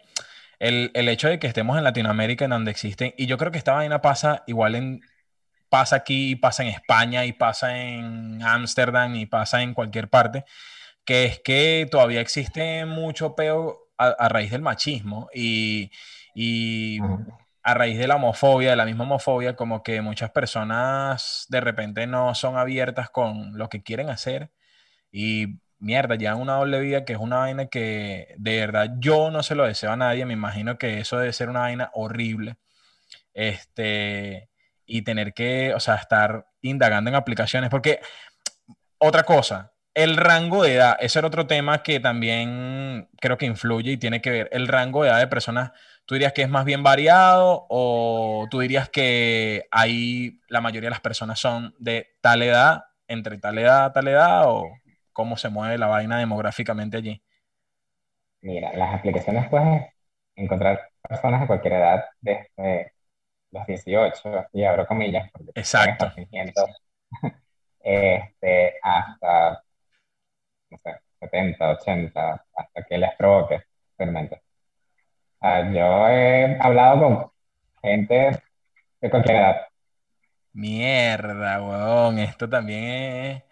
[0.59, 3.73] el, hecho de que estemos en Latinoamérica en donde existen, y yo creo que esta
[3.73, 5.01] vaina pasa igual en,
[5.69, 10.45] pasa aquí, pasa en España y pasa en Ámsterdam y pasa en cualquier parte,
[11.05, 15.91] que es que todavía existe mucho peo a, raíz del machismo y,
[16.35, 16.99] y
[17.63, 22.07] a raíz de la homofobia, de la misma homofobia, como que muchas personas de repente
[22.07, 24.51] no son abiertas con lo que quieren hacer
[25.13, 29.43] y mierda, llevan una doble vida que es una vaina que de verdad yo no
[29.43, 32.57] se lo deseo a nadie, me imagino que eso debe ser una vaina horrible.
[33.35, 34.51] Este,
[34.87, 38.01] y tener que, o sea, estar indagando en aplicaciones, porque
[38.99, 43.93] otra cosa, el rango de edad, ese era otro tema que también creo que influye
[43.93, 45.73] y tiene que ver, el rango de edad de personas
[46.05, 50.93] ¿Tú dirías que es más bien variado o tú dirías que ahí la mayoría de
[50.95, 54.69] las personas son de tal edad, entre tal edad, tal edad o
[55.13, 57.23] cómo se mueve la vaina demográficamente allí?
[58.41, 59.87] Mira, las aplicaciones puedes
[60.35, 62.93] encontrar personas de cualquier edad desde
[63.53, 66.11] los 18, y abro comillas, porque Exacto.
[67.81, 69.63] este, hasta,
[70.73, 73.63] no sé, 70, 80, hasta que les provoque
[73.99, 74.43] realmente.
[75.41, 77.33] Ah, yo he hablado con
[77.83, 78.43] gente
[79.01, 79.57] de cualquier edad.
[80.53, 82.19] Mierda, weón.
[82.19, 83.43] Esto también es,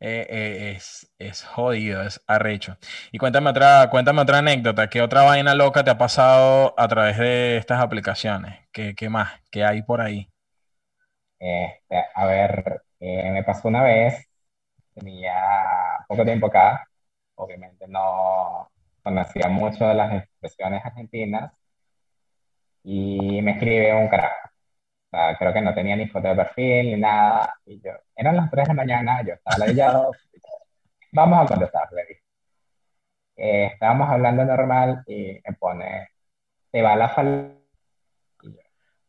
[0.00, 2.76] eh, eh, es, es jodido, es arrecho.
[3.12, 4.88] Y cuéntame otra, cuéntame otra anécdota.
[4.88, 8.68] ¿Qué otra vaina loca te ha pasado a través de estas aplicaciones?
[8.72, 9.40] ¿Qué, qué más?
[9.50, 10.30] ¿Qué hay por ahí?
[11.38, 14.28] Este, a ver, eh, me pasó una vez,
[14.94, 15.34] tenía
[16.08, 16.88] poco tiempo acá,
[17.36, 18.70] obviamente no,
[19.02, 21.52] conocía mucho de las expresiones argentinas
[22.82, 24.48] y me escribe un carajo.
[25.10, 27.54] O sea, creo que no tenía ni foto de perfil ni nada.
[27.64, 30.12] Y yo, eran las 3 de la mañana, yo estaba ladillado.
[31.12, 32.22] Vamos a contestarle.
[33.36, 36.08] Eh, estábamos hablando normal y me pone,
[36.70, 37.54] te va la falda.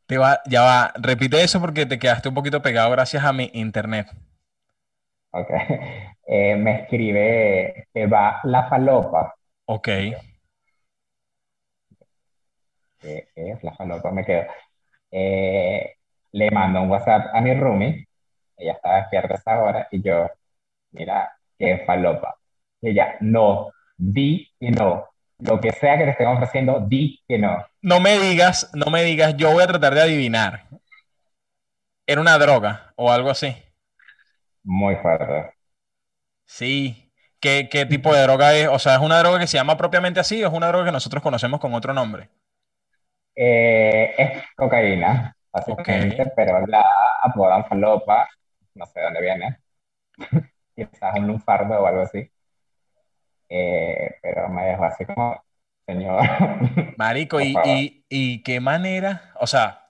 [0.05, 3.49] Te va, ya va, repite eso porque te quedaste un poquito pegado gracias a mi
[3.53, 4.07] internet.
[5.31, 5.49] Ok.
[6.31, 9.33] Eh, me escribe, te va la falopa.
[9.65, 9.87] Ok.
[9.87, 10.13] Eh,
[13.33, 14.43] es la falopa, me quedo.
[15.09, 15.95] Eh,
[16.33, 18.07] le mando un WhatsApp a mi roomie,
[18.57, 20.29] ella estaba despierta a esa hora, y yo,
[20.91, 22.35] mira, qué falopa.
[22.79, 25.07] Y ella, no, di que no.
[25.39, 27.65] Lo que sea que te estén ofreciendo, di que no.
[27.81, 30.65] No me digas, no me digas, yo voy a tratar de adivinar.
[32.05, 33.55] ¿Era una droga o algo así?
[34.63, 35.53] Muy fuerte.
[36.45, 38.67] Sí, ¿Qué, tipo de droga es?
[38.67, 40.91] O sea, ¿es una droga que se llama propiamente así o es una droga que
[40.91, 42.29] nosotros conocemos con otro nombre?
[43.33, 46.85] Eh, es cocaína, básicamente, pero la
[47.23, 48.27] apodan falopa,
[48.75, 49.57] no sé dónde viene,
[50.75, 52.29] quizás un lunfardo o algo así.
[53.47, 55.41] Eh, pero me dejó así como,
[55.85, 56.21] señor.
[56.97, 59.85] Marico, y, y, qué manera, o sea,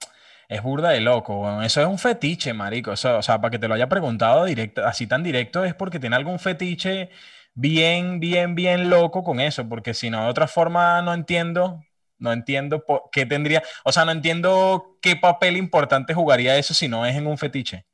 [0.50, 1.62] Es burda de loco.
[1.62, 2.92] Eso es un fetiche, marico.
[2.92, 6.00] Eso, o sea, para que te lo haya preguntado directo, así tan directo, es porque
[6.00, 7.10] tiene algún fetiche
[7.54, 11.84] bien, bien, bien loco con eso, porque si no, de otra forma no entiendo,
[12.18, 16.88] no entiendo por qué tendría, o sea, no entiendo qué papel importante jugaría eso si
[16.88, 17.84] no es en un fetiche.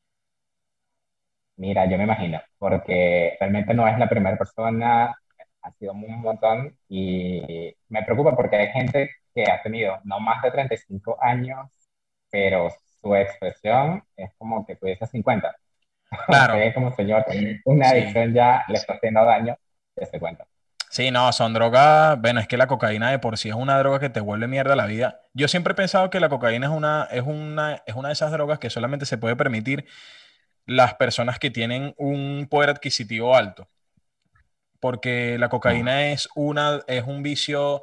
[1.56, 5.14] Mira, yo me imagino, porque realmente no es la primera persona,
[5.62, 10.42] ha sido un montón y me preocupa porque hay gente que ha tenido no más
[10.42, 11.68] de 35 años,
[12.30, 15.56] pero su expresión es como que tuviese 50.
[16.26, 16.54] Claro.
[16.74, 17.24] Como señor,
[17.64, 17.96] una Sí.
[17.96, 19.56] adicción ya le está haciendo daño,
[19.96, 20.46] ya se cuenta.
[20.88, 22.18] Sí, no, son drogas.
[22.20, 24.76] Bueno, es que la cocaína de por sí es una droga que te vuelve mierda
[24.76, 25.20] la vida.
[25.34, 28.30] Yo siempre he pensado que la cocaína es una, es una, es una de esas
[28.30, 29.84] drogas que solamente se puede permitir
[30.64, 33.68] las personas que tienen un poder adquisitivo alto.
[34.80, 37.82] Porque la cocaína es una, es un vicio,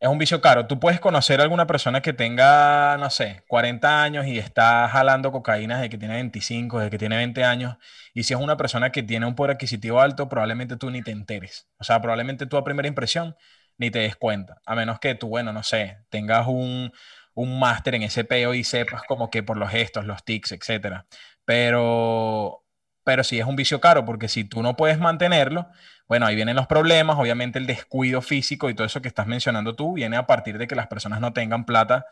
[0.00, 0.66] es un vicio caro.
[0.66, 5.30] Tú puedes conocer a alguna persona que tenga, no sé, 40 años y está jalando
[5.30, 7.76] cocaína desde que tiene 25, desde que tiene 20 años.
[8.14, 11.10] Y si es una persona que tiene un poder adquisitivo alto, probablemente tú ni te
[11.10, 11.68] enteres.
[11.78, 13.36] O sea, probablemente tú a primera impresión
[13.76, 14.62] ni te des cuenta.
[14.64, 16.92] A menos que tú, bueno, no sé, tengas un,
[17.34, 21.06] un máster en ese peo y sepas como que por los gestos, los tics, etcétera.
[21.44, 22.64] Pero,
[23.04, 25.68] pero sí es un vicio caro, porque si tú no puedes mantenerlo,
[26.10, 27.16] bueno, ahí vienen los problemas.
[27.18, 30.66] Obviamente el descuido físico y todo eso que estás mencionando tú viene a partir de
[30.66, 32.06] que las personas no tengan plata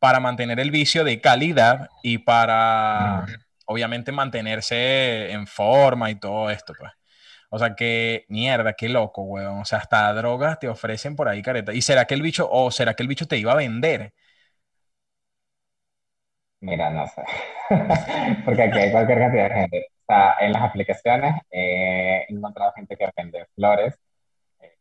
[0.00, 3.26] para mantener el vicio de calidad y para,
[3.66, 6.90] obviamente, mantenerse en forma y todo esto, pues.
[7.50, 9.60] O sea que, mierda, qué loco, weón.
[9.60, 11.72] O sea, hasta drogas te ofrecen por ahí, careta.
[11.72, 14.14] ¿Y será que el bicho, o será que el bicho te iba a vender?
[16.60, 17.22] Mira, no sé.
[18.44, 19.93] Porque aquí hay cualquier cantidad de gente.
[20.06, 23.94] O sea, en las aplicaciones eh, he encontrado gente que vende flores,
[24.60, 24.76] eh,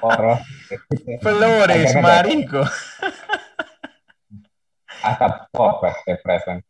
[0.00, 0.40] porros,
[1.20, 2.64] Flores, marico.
[5.02, 6.64] Hasta poppers te ofrecen.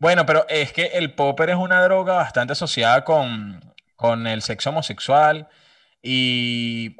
[0.00, 3.60] Bueno, pero es que el popper es una droga bastante asociada con,
[3.94, 5.48] con el sexo homosexual
[6.02, 6.96] y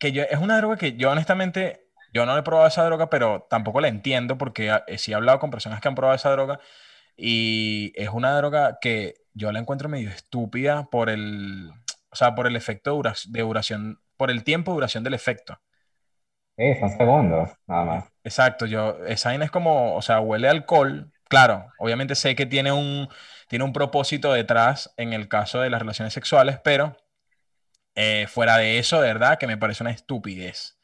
[0.00, 3.46] que yo, es una droga que yo honestamente, yo no he probado esa droga, pero
[3.50, 6.58] tampoco la entiendo porque sí he hablado con personas que han probado esa droga
[7.16, 11.70] y es una droga que yo la encuentro medio estúpida por el,
[12.10, 15.14] o sea, por el efecto de dura- de duración, por el tiempo de duración del
[15.14, 15.60] efecto.
[16.56, 18.12] Sí, son segundos, nada más.
[18.24, 21.12] Exacto, yo, esa vaina es como, o sea, huele a alcohol.
[21.28, 23.08] Claro, obviamente sé que tiene un,
[23.48, 26.96] tiene un propósito detrás en el caso de las relaciones sexuales, pero
[27.94, 30.78] eh, fuera de eso, de verdad, que me parece una estupidez.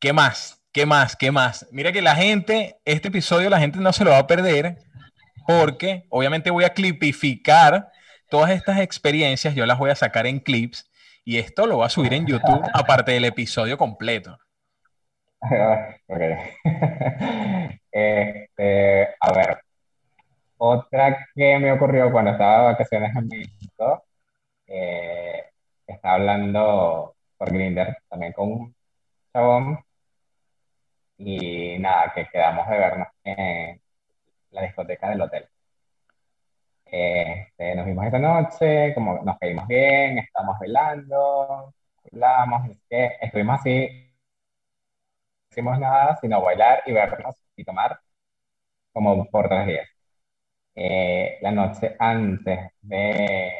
[0.00, 0.62] ¿Qué más?
[0.72, 1.16] ¿Qué más?
[1.16, 1.68] ¿Qué más?
[1.72, 4.78] Mira que la gente, este episodio la gente no se lo va a perder
[5.46, 7.90] porque obviamente voy a clipificar
[8.28, 10.90] todas estas experiencias, yo las voy a sacar en clips
[11.24, 14.38] y esto lo voy a subir en YouTube aparte del episodio completo.
[16.06, 16.20] Ok.
[17.96, 19.60] Este, a ver,
[20.58, 24.04] otra que me ocurrió cuando estaba de vacaciones en México,
[24.66, 25.44] eh,
[25.86, 28.76] estaba hablando por Grindr también con un
[29.32, 29.78] chabón
[31.18, 33.80] y nada, que quedamos de vernos en
[34.54, 35.48] la discoteca del hotel.
[36.86, 41.74] Este, nos vimos esa noche, como nos caímos bien, estábamos bailando,
[42.88, 47.98] qué, estuvimos así, no hicimos nada, sino bailar y vernos y tomar
[48.92, 49.88] como por tres días.
[50.76, 53.52] Eh, la noche antes de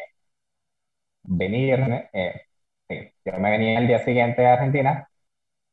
[1.22, 2.42] venirme, eh,
[2.88, 5.08] sí, yo me venía el día siguiente a Argentina,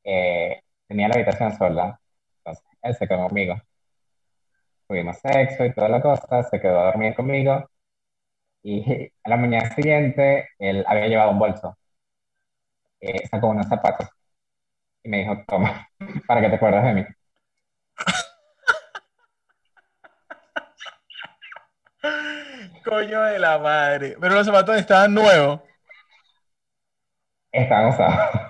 [0.04, 2.00] eh, tenía la habitación sola,
[2.40, 3.56] entonces él se quedó conmigo.
[4.92, 7.66] Tuvimos sexo y toda la cosa, se quedó a dormir conmigo
[8.62, 8.84] y
[9.24, 11.78] a la mañana siguiente él había llevado un bolso,
[13.00, 14.10] eh, sacó unos zapatos
[15.04, 15.88] y me dijo, toma,
[16.28, 17.06] para que te acuerdes de mí.
[22.84, 24.18] Coño de la madre.
[24.20, 25.62] Pero los zapatos estaban nuevos.
[27.54, 28.42] Estaban usados.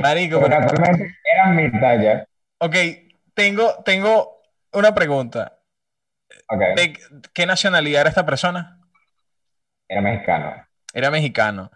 [0.00, 1.04] Marico, Pero pero-
[1.34, 2.24] eran mi talla.
[2.58, 2.76] Ok,
[3.34, 4.33] tengo, tengo
[4.74, 5.58] una pregunta.
[6.76, 6.98] ¿De
[7.32, 8.80] qué nacionalidad era esta persona?
[9.88, 10.66] era mexicano.
[10.92, 11.70] Era mexicano.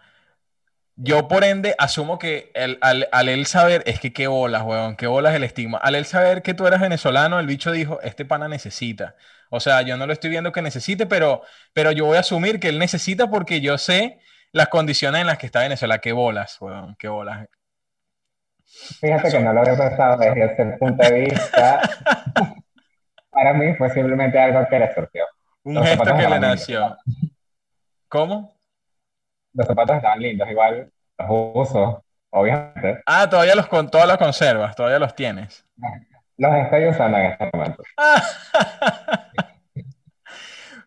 [0.95, 4.97] Yo, por ende, asumo que el- al, al él saber, es que qué bolas, weón,
[4.97, 5.77] qué bolas el estigma.
[5.77, 9.15] Al él saber que tú eras venezolano, el bicho dijo, este pana necesita.
[9.49, 11.41] O sea, yo no lo estoy viendo que necesite, pero,
[11.73, 14.19] pero yo voy a asumir que él necesita porque yo sé
[14.51, 15.99] las condiciones en las que está Venezuela.
[15.99, 17.47] Qué bolas, weón, qué bolas.
[18.99, 21.81] Fíjate que no lo había pensado desde ese punto de vista.
[23.39, 25.23] Para mí fue simplemente algo que le surgió.
[25.63, 26.59] Un Los gesto que le estaban lindos.
[26.59, 26.97] nació.
[28.09, 28.53] ¿Cómo?
[29.53, 33.01] Los zapatos estaban lindos, igual los uso, obviamente.
[33.05, 35.63] Ah, todavía los con, todas las conservas, todavía los tienes.
[36.37, 37.83] Los estoy usando en este momento.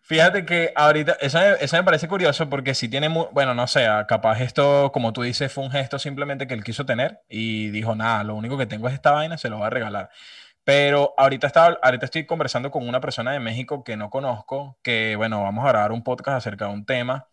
[0.01, 3.67] Fíjate que ahorita, eso, me- eso me parece curioso porque si tiene, mu- bueno, no
[3.67, 7.21] sé, ah, capaz esto, como tú dices, fue un gesto simplemente que él quiso tener
[7.29, 10.09] y dijo, nada, lo único que tengo es esta vaina, se lo voy a regalar.
[10.63, 15.15] Pero ahorita, estaba, ahorita estoy conversando con una persona de México que no conozco, que
[15.17, 17.27] bueno, vamos a grabar un podcast acerca de un tema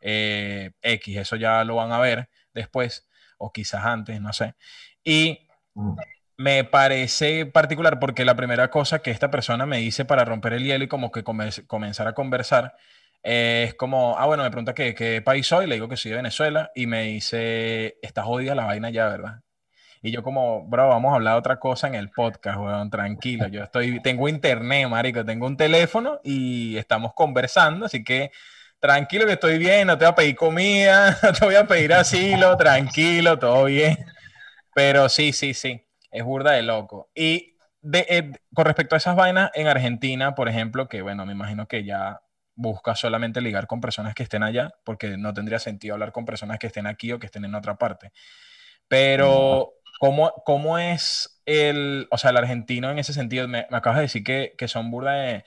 [0.00, 3.06] eh, X, eso ya lo van a ver después,
[3.38, 4.54] o quizás antes, no sé.
[5.04, 5.94] Y Mm.
[6.36, 10.64] me parece particular porque la primera cosa que esta persona me dice para romper el
[10.64, 12.74] hielo y como que come- comenzar a conversar
[13.22, 16.10] eh, es como, ah, bueno, me pregunta qué, qué país soy, le digo que soy
[16.12, 19.42] de Venezuela y me dice, está jodida la vaina ya, ¿verdad?
[20.02, 23.48] Y yo como, bro, vamos a hablar otra cosa en el podcast, weón, tranquilo.
[23.48, 28.30] Yo estoy, tengo internet, marico, tengo un teléfono y estamos conversando, así que
[28.78, 31.92] tranquilo que estoy bien, no te voy a pedir comida, no te voy a pedir
[31.92, 33.98] asilo, tranquilo, todo bien.
[34.74, 37.10] Pero sí, sí, sí, es burda de loco.
[37.14, 41.32] Y de, eh, con respecto a esas vainas en Argentina, por ejemplo, que bueno, me
[41.32, 42.22] imagino que ya
[42.54, 46.58] busca solamente ligar con personas que estén allá, porque no tendría sentido hablar con personas
[46.58, 48.12] que estén aquí o que estén en otra parte.
[48.90, 53.48] Pero, ¿cómo, cómo es el, o sea, el argentino en ese sentido?
[53.48, 55.44] Me, me acabas de decir que, que son burda de,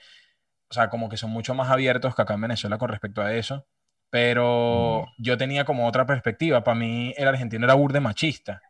[0.70, 3.34] o sea, como que son mucho más abiertos que acá en Venezuela con respecto a
[3.34, 3.66] eso.
[4.10, 6.64] Pero yo tenía como otra perspectiva.
[6.64, 8.62] Para mí, el argentino era burde machista.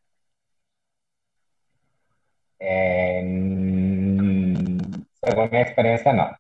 [2.59, 4.79] Eh, mm,
[5.23, 6.31] según mi experiencia, no.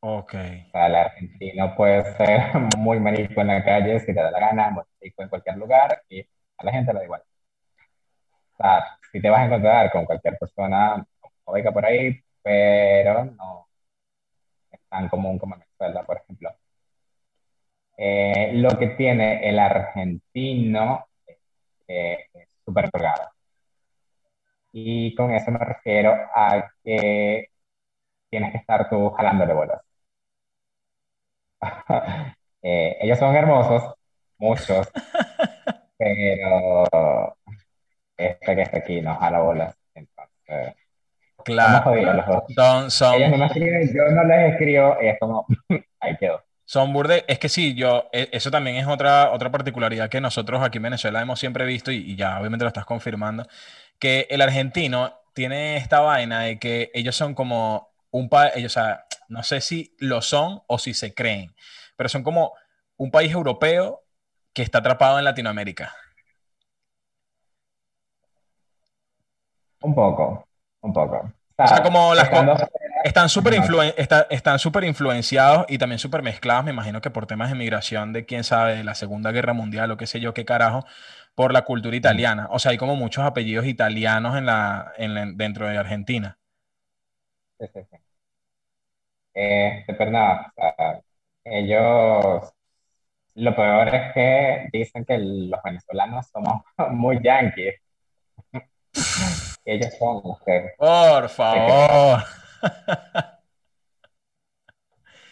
[0.00, 0.34] Ok.
[0.34, 2.40] O sea, el argentino puede ser
[2.78, 6.02] muy manico en la calle si le da la gana, muy manico en cualquier lugar
[6.08, 6.20] y
[6.58, 7.22] a la gente le da igual.
[8.56, 13.68] Sea, si te vas a encontrar con cualquier persona homofóbica por ahí, pero no
[14.70, 16.50] es tan común como en Venezuela, por ejemplo.
[17.96, 21.38] Eh, lo que tiene el argentino es
[21.86, 23.30] que es súper colgado.
[24.72, 27.48] Y con eso me refiero a que
[28.30, 29.82] tienes que estar tú jalándole bolas.
[32.66, 33.94] Eh, ellos son hermosos,
[34.38, 34.90] muchos,
[35.98, 36.86] pero
[38.16, 39.76] este que está aquí no jala bolas.
[39.94, 40.74] Entonces,
[41.44, 41.94] Claro.
[41.94, 42.42] los dos.
[42.54, 45.46] Son, son, Ellos no me escriben, yo no les escribo, y es como,
[46.00, 46.42] ahí quedó.
[46.66, 50.62] Son burde, es que sí, yo, e- eso también es otra, otra particularidad que nosotros
[50.62, 53.46] aquí en Venezuela hemos siempre visto y, y ya obviamente lo estás confirmando,
[53.98, 58.80] que el argentino tiene esta vaina de que ellos son como un país, ellos, o
[58.80, 61.54] sea, no sé si lo son o si se creen,
[61.96, 62.54] pero son como
[62.96, 64.02] un país europeo
[64.54, 65.94] que está atrapado en Latinoamérica.
[69.84, 70.46] Un poco,
[70.80, 71.30] un poco.
[71.56, 72.56] O sea, como las estando-
[73.04, 73.62] Están súper Ajá.
[73.66, 77.54] influen- está- están súper influenciados y también súper mezclados, me imagino que por temas de
[77.54, 80.86] migración de quién sabe, de la Segunda Guerra Mundial o qué sé yo, qué carajo,
[81.34, 82.48] por la cultura italiana.
[82.50, 86.38] O sea, hay como muchos apellidos italianos en la, en la- dentro de Argentina.
[87.60, 87.96] Sí, sí, sí.
[89.34, 91.00] Este, pero no, o sea,
[91.44, 92.52] ellos,
[93.34, 97.74] lo peor es que dicen que los venezolanos somos muy yanquis.
[99.64, 102.22] Ellos son mujeres, Por favor.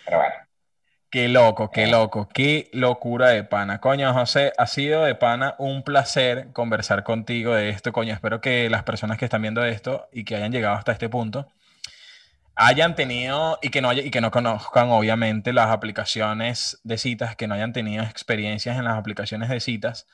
[0.04, 0.34] pero bueno,
[1.10, 1.86] Qué loco, qué Eh.
[1.88, 3.80] loco, qué locura de pana.
[3.80, 8.14] Coño, José, ha sido de pana un placer conversar contigo de esto, coño.
[8.14, 11.52] Espero que las personas que están viendo esto y que hayan llegado hasta este punto
[12.54, 17.36] hayan tenido y que no haya- y que no conozcan obviamente las aplicaciones de citas,
[17.36, 20.06] que no hayan tenido experiencias en las aplicaciones de citas.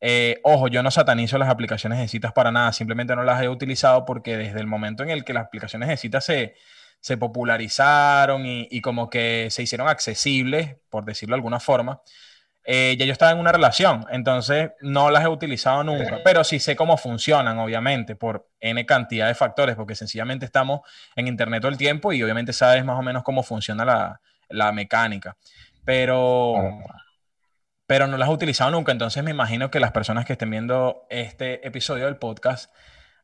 [0.00, 3.48] Eh, ojo, yo no satanizo las aplicaciones de citas para nada, simplemente no las he
[3.48, 6.54] utilizado porque desde el momento en el que las aplicaciones de citas se,
[7.00, 12.00] se popularizaron y, y como que se hicieron accesibles, por decirlo de alguna forma,
[12.70, 16.58] eh, ya yo estaba en una relación, entonces no las he utilizado nunca, pero sí
[16.58, 20.80] sé cómo funcionan, obviamente, por N cantidad de factores, porque sencillamente estamos
[21.16, 24.20] en Internet todo el tiempo y obviamente sabes más o menos cómo funciona la,
[24.50, 25.34] la mecánica.
[25.86, 26.56] Pero.
[27.88, 31.06] Pero no las he utilizado nunca, entonces me imagino que las personas que estén viendo
[31.08, 32.70] este episodio del podcast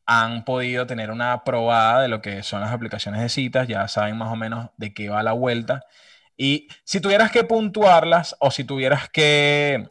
[0.06, 4.16] han podido tener una probada de lo que son las aplicaciones de citas, ya saben
[4.16, 5.84] más o menos de qué va la vuelta.
[6.38, 9.86] Y si tuvieras que puntuarlas o si tuvieras que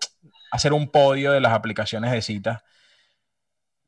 [0.51, 2.63] hacer un podio de las aplicaciones de citas,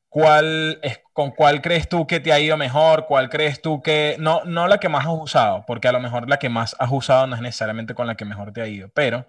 [0.08, 3.08] ¿cuál es, ¿con cuál crees tú que te ha ido mejor?
[3.08, 6.30] ¿Cuál crees tú que, no, no la que más has usado, porque a lo mejor
[6.30, 8.90] la que más has usado no es necesariamente con la que mejor te ha ido,
[8.94, 9.28] pero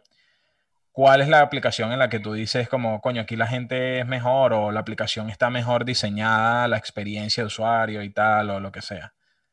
[0.97, 4.07] ¿cuál es la aplicación en la que tú dices como, coño, aquí la gente es
[4.07, 8.73] mejor o la aplicación está mejor diseñada, la experiencia de usuario y tal, o lo
[8.73, 9.13] que sea?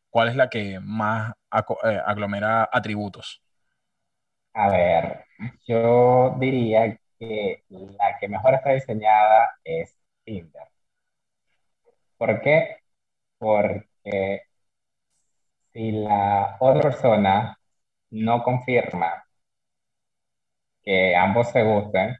[0.09, 1.33] ¿Cuál es la que más
[1.83, 3.43] eh, aglomera atributos?
[4.53, 5.25] A ver,
[5.67, 10.69] yo diría que la que mejor está diseñada es Tinder.
[12.17, 12.77] ¿Por qué?
[13.37, 14.43] Porque
[15.73, 17.59] si la otra persona
[18.11, 19.22] no confirma
[20.83, 22.17] que ambos se gusten,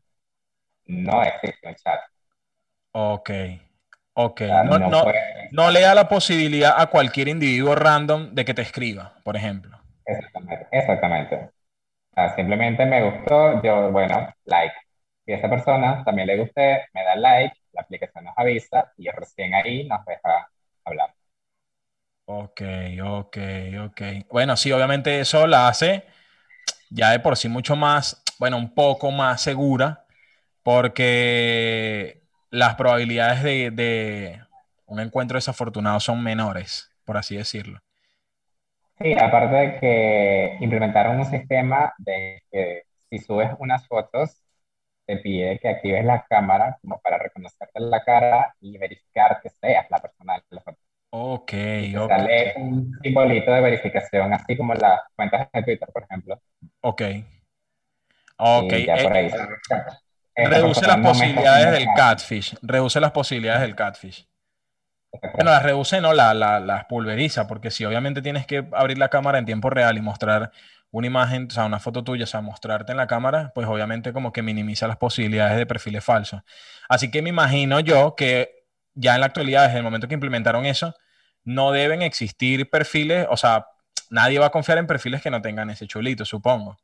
[0.87, 1.99] no existe un chat.
[2.91, 3.29] Ok,
[4.13, 4.41] ok.
[4.41, 5.07] O sea, No, no
[5.51, 9.79] no, le da la posibilidad a cualquier individuo random de que te escriba, por ejemplo.
[10.05, 11.35] Exactamente, exactamente.
[11.35, 14.75] O sea, simplemente me gustó, yo, bueno, like.
[15.25, 19.09] Si a esa persona también le gusté, me da like, la aplicación nos avisa y
[19.11, 20.49] recién ahí nos deja
[20.85, 21.13] hablar.
[22.25, 22.61] Ok,
[23.03, 23.37] ok,
[23.85, 24.01] ok.
[24.31, 26.05] Bueno, sí, obviamente eso la hace
[26.93, 30.05] ya de por sí mucho más, bueno, un poco más segura,
[30.61, 32.21] porque
[32.51, 34.39] las probabilidades de,
[34.85, 37.79] un encuentro desafortunado son menores, por así decirlo.
[38.99, 44.43] Sí, aparte de que implementaron un sistema de que si subes unas fotos,
[45.05, 49.87] te pide que actives la cámara como para reconocerte la cara y verificar que seas
[49.89, 50.82] la persona de la foto.
[51.19, 51.53] Ok,
[51.91, 56.41] Te ok, sale un simbolito de verificación, así como las cuentas de Twitter, por ejemplo.
[56.81, 57.01] ok.
[58.37, 59.29] Ok, Y ya por eh, ahí.
[60.43, 64.27] reduce las posibilidades del catfish, reduce las posibilidades del catfish.
[65.35, 69.09] Bueno, las reduce, no, la- la- las pulveriza, porque si obviamente tienes que abrir la
[69.09, 70.51] cámara en tiempo real y mostrar
[70.91, 74.13] una imagen, o sea, una foto tuya, o sea, mostrarte en la cámara, pues obviamente
[74.13, 76.41] como que minimiza las posibilidades de perfiles falsos.
[76.87, 80.65] Así que me imagino yo que ya en la actualidad, desde el momento que implementaron
[80.67, 80.93] eso,
[81.43, 83.67] no deben existir perfiles, o sea,
[84.09, 86.77] nadie va a confiar en perfiles que no tengan ese chulito, supongo.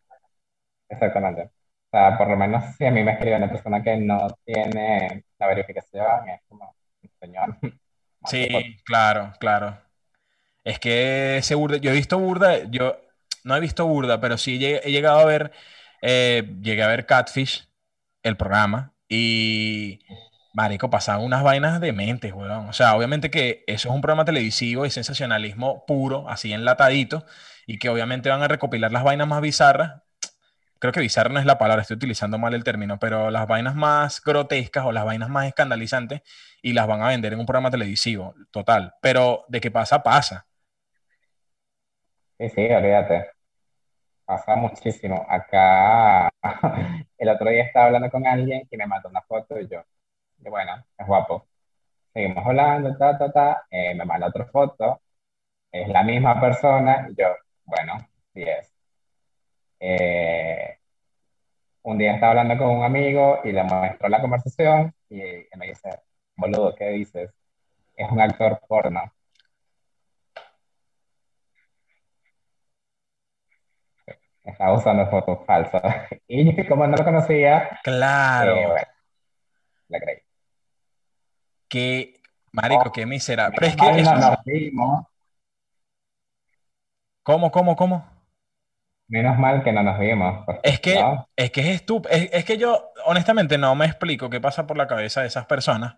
[0.90, 1.44] Exactamente.
[1.44, 5.24] O sea, por lo menos si a mí me escribe una persona que no tiene
[5.38, 6.76] la verificación, es como,
[7.20, 7.58] señor.
[8.26, 8.50] Sí,
[8.84, 9.78] claro, claro.
[10.66, 13.00] Es que ese burda, yo he visto burda, yo
[13.46, 15.52] no he visto burda, pero sí he, llegado a ver,
[16.02, 17.70] eh, llegué a ver Catfish,
[18.22, 20.00] el programa, y
[20.60, 22.68] marico, pasaban unas vainas dementes, weón.
[22.68, 27.26] O sea, obviamente que eso es un programa televisivo y sensacionalismo puro, así enlatadito,
[27.66, 30.02] y que obviamente van a recopilar las vainas más bizarras.
[30.80, 33.76] Creo que bizarra no es la palabra, estoy utilizando mal el término, pero las vainas
[33.76, 36.22] más grotescas o las vainas más escandalizantes
[36.62, 38.96] y las van a vender en un programa televisivo, total.
[39.02, 40.46] Pero de qué pasa, pasa.
[42.38, 43.28] Sí, sí, olvídate.
[44.26, 45.26] Pasa muchísimo.
[45.30, 46.30] Acá,
[47.18, 49.84] el otro día estaba hablando con alguien y me mandó una foto y yo,
[50.44, 51.48] y bueno, es guapo.
[52.14, 53.66] Seguimos hablando, ta, ta, ta.
[53.72, 55.02] eh, me manda otra foto,
[55.72, 57.28] es la misma persona y yo,
[57.66, 57.98] bueno,
[58.34, 58.74] sí es.
[59.80, 60.78] Eh,
[61.84, 65.68] un día estaba hablando con un amigo y le muestro la conversación y, y me
[65.68, 65.90] dice,
[66.36, 67.32] boludo, ¿qué dices?
[67.96, 69.12] Es un actor porno.
[74.44, 75.82] Estaba usando fotos falsas.
[76.28, 78.56] Y como no lo conocía, Claro.
[78.58, 78.88] eh, bueno,
[79.90, 80.19] la creí.
[81.70, 83.58] Qué, marico, qué miserable.
[83.60, 84.16] Pero es que eso
[84.46, 84.70] es-
[87.24, 88.20] ¿Cómo, cómo, cómo?
[89.08, 90.44] menos mal que no nos vimos.
[90.46, 92.14] porque Es que, no, es que es estúpido.
[92.14, 95.46] Es, es que yo, honestamente, no me explico qué pasa por la cabeza de esas
[95.46, 95.96] personas.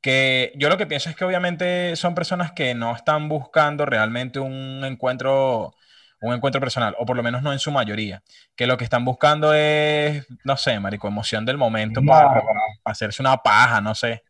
[0.00, 4.38] Que yo lo que pienso es que obviamente son personas que no están buscando realmente
[4.40, 5.74] un encuentro,
[6.20, 8.22] un encuentro personal, o por lo menos no en su mayoría.
[8.56, 12.42] Que lo que están buscando es, no sé, marico, emoción del momento para
[12.84, 14.22] hacerse una paja, no sé.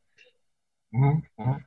[0.91, 0.99] Sí,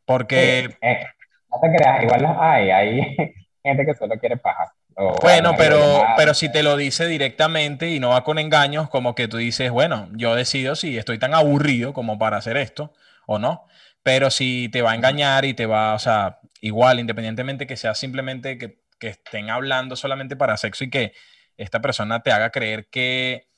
[0.05, 1.05] Porque, eh,
[1.49, 3.15] no te creas, igual los hay, hay
[3.63, 4.72] gente que solo quiere pajas.
[4.95, 9.15] o bueno, pero, pero si te lo dice directamente y no va con engaños, como
[9.15, 12.93] que tú dices, bueno, yo decido si estoy tan aburrido como para hacer esto
[13.28, 13.65] o no.
[14.03, 17.93] Pero si te va a engañar y te va, o sea, igual, independientemente que sea
[17.93, 21.13] simplemente que, que estén hablando solamente para sexo y que
[21.57, 23.51] esta persona te haga creer que,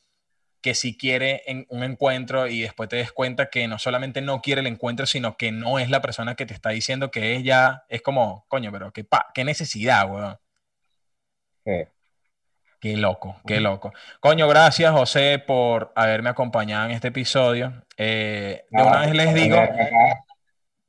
[0.63, 4.41] que sí quiere en- un encuentro y después te des cuenta que no solamente no
[4.41, 7.43] quiere el encuentro, sino que no es la persona que te está diciendo que es
[7.43, 10.37] ya, es como, coño, pero qué, pa- qué necesidad, weón.
[11.65, 11.83] Sí.
[12.79, 13.93] Qué loco, qué loco.
[14.19, 17.85] Coño, gracias, José, por haberme acompañado en este episodio.
[17.95, 19.57] Eh, de una vez les digo,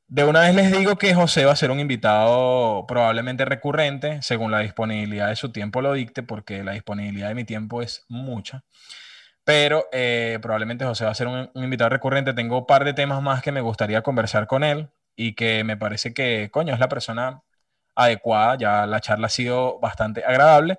[0.09, 4.51] de una vez les digo que José va a ser un invitado probablemente recurrente, según
[4.51, 8.65] la disponibilidad de su tiempo lo dicte, porque la disponibilidad de mi tiempo es mucha.
[9.45, 12.33] Pero eh, probablemente José va a ser un, invitado recurrente.
[12.33, 15.77] Tengo un par de temas más que me gustaría conversar con él y que me
[15.77, 17.43] parece que, coño, es la persona
[17.95, 18.57] adecuada.
[18.59, 20.79] Ya la charla ha sido bastante agradable.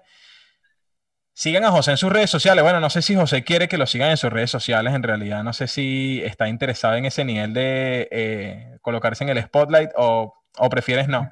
[1.33, 2.63] Sigan a José en sus redes sociales.
[2.63, 4.93] Bueno, no sé si José quiere que lo sigan en sus redes sociales.
[4.95, 9.43] En realidad, no sé si está interesado en ese nivel de eh, colocarse en el
[9.43, 11.29] spotlight o, o prefieres no.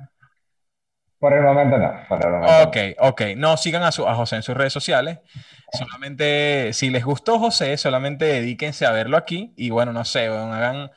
[1.24, 2.63] Por el momento no, por el momento no.
[2.63, 3.21] Ok, ok.
[3.38, 5.19] No sigan a, su- a José en sus redes sociales.
[5.71, 9.53] Solamente, si les gustó José, solamente dedíquense a verlo aquí.
[9.55, 10.91] Y bueno, no sé, weón, hagan,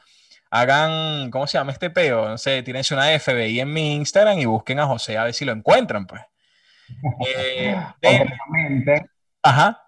[0.50, 2.28] hagan, ¿cómo se llama este peo?
[2.28, 5.44] No sé, tírense una FBI en mi Instagram y busquen a José a ver si
[5.44, 6.22] lo encuentran, pues.
[7.28, 7.76] Eh,
[9.44, 9.80] Ajá.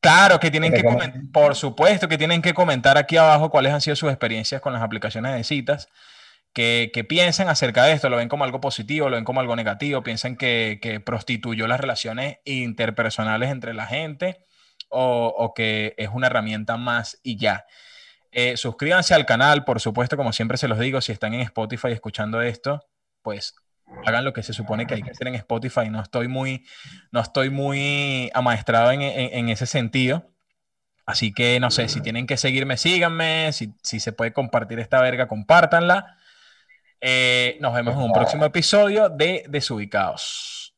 [0.00, 3.80] Claro, que tienen que comentar, por supuesto que tienen que comentar aquí abajo cuáles han
[3.80, 5.88] sido sus experiencias con las aplicaciones de citas,
[6.52, 10.02] que, piensan acerca de esto, lo ven como algo positivo, lo ven como algo negativo,
[10.02, 14.46] piensan que, prostituyó las relaciones interpersonales entre la gente
[14.88, 17.64] o, que es una herramienta más y ya.
[18.32, 21.88] Eh, suscríbanse al canal, por supuesto, como siempre se los digo, si están en Spotify
[21.88, 22.80] escuchando esto,
[23.22, 23.54] pues
[24.04, 25.88] hagan lo que se supone que hay que hacer en Spotify.
[25.90, 26.64] No estoy muy,
[27.10, 30.30] no estoy muy amaestrado en, ese sentido.
[31.06, 33.52] Así que no sé, si tienen que seguirme, síganme.
[33.52, 36.16] Si, se puede compartir esta verga, compártanla.
[37.00, 40.69] Eh, nos vemos en un próximo episodio de Desubicados.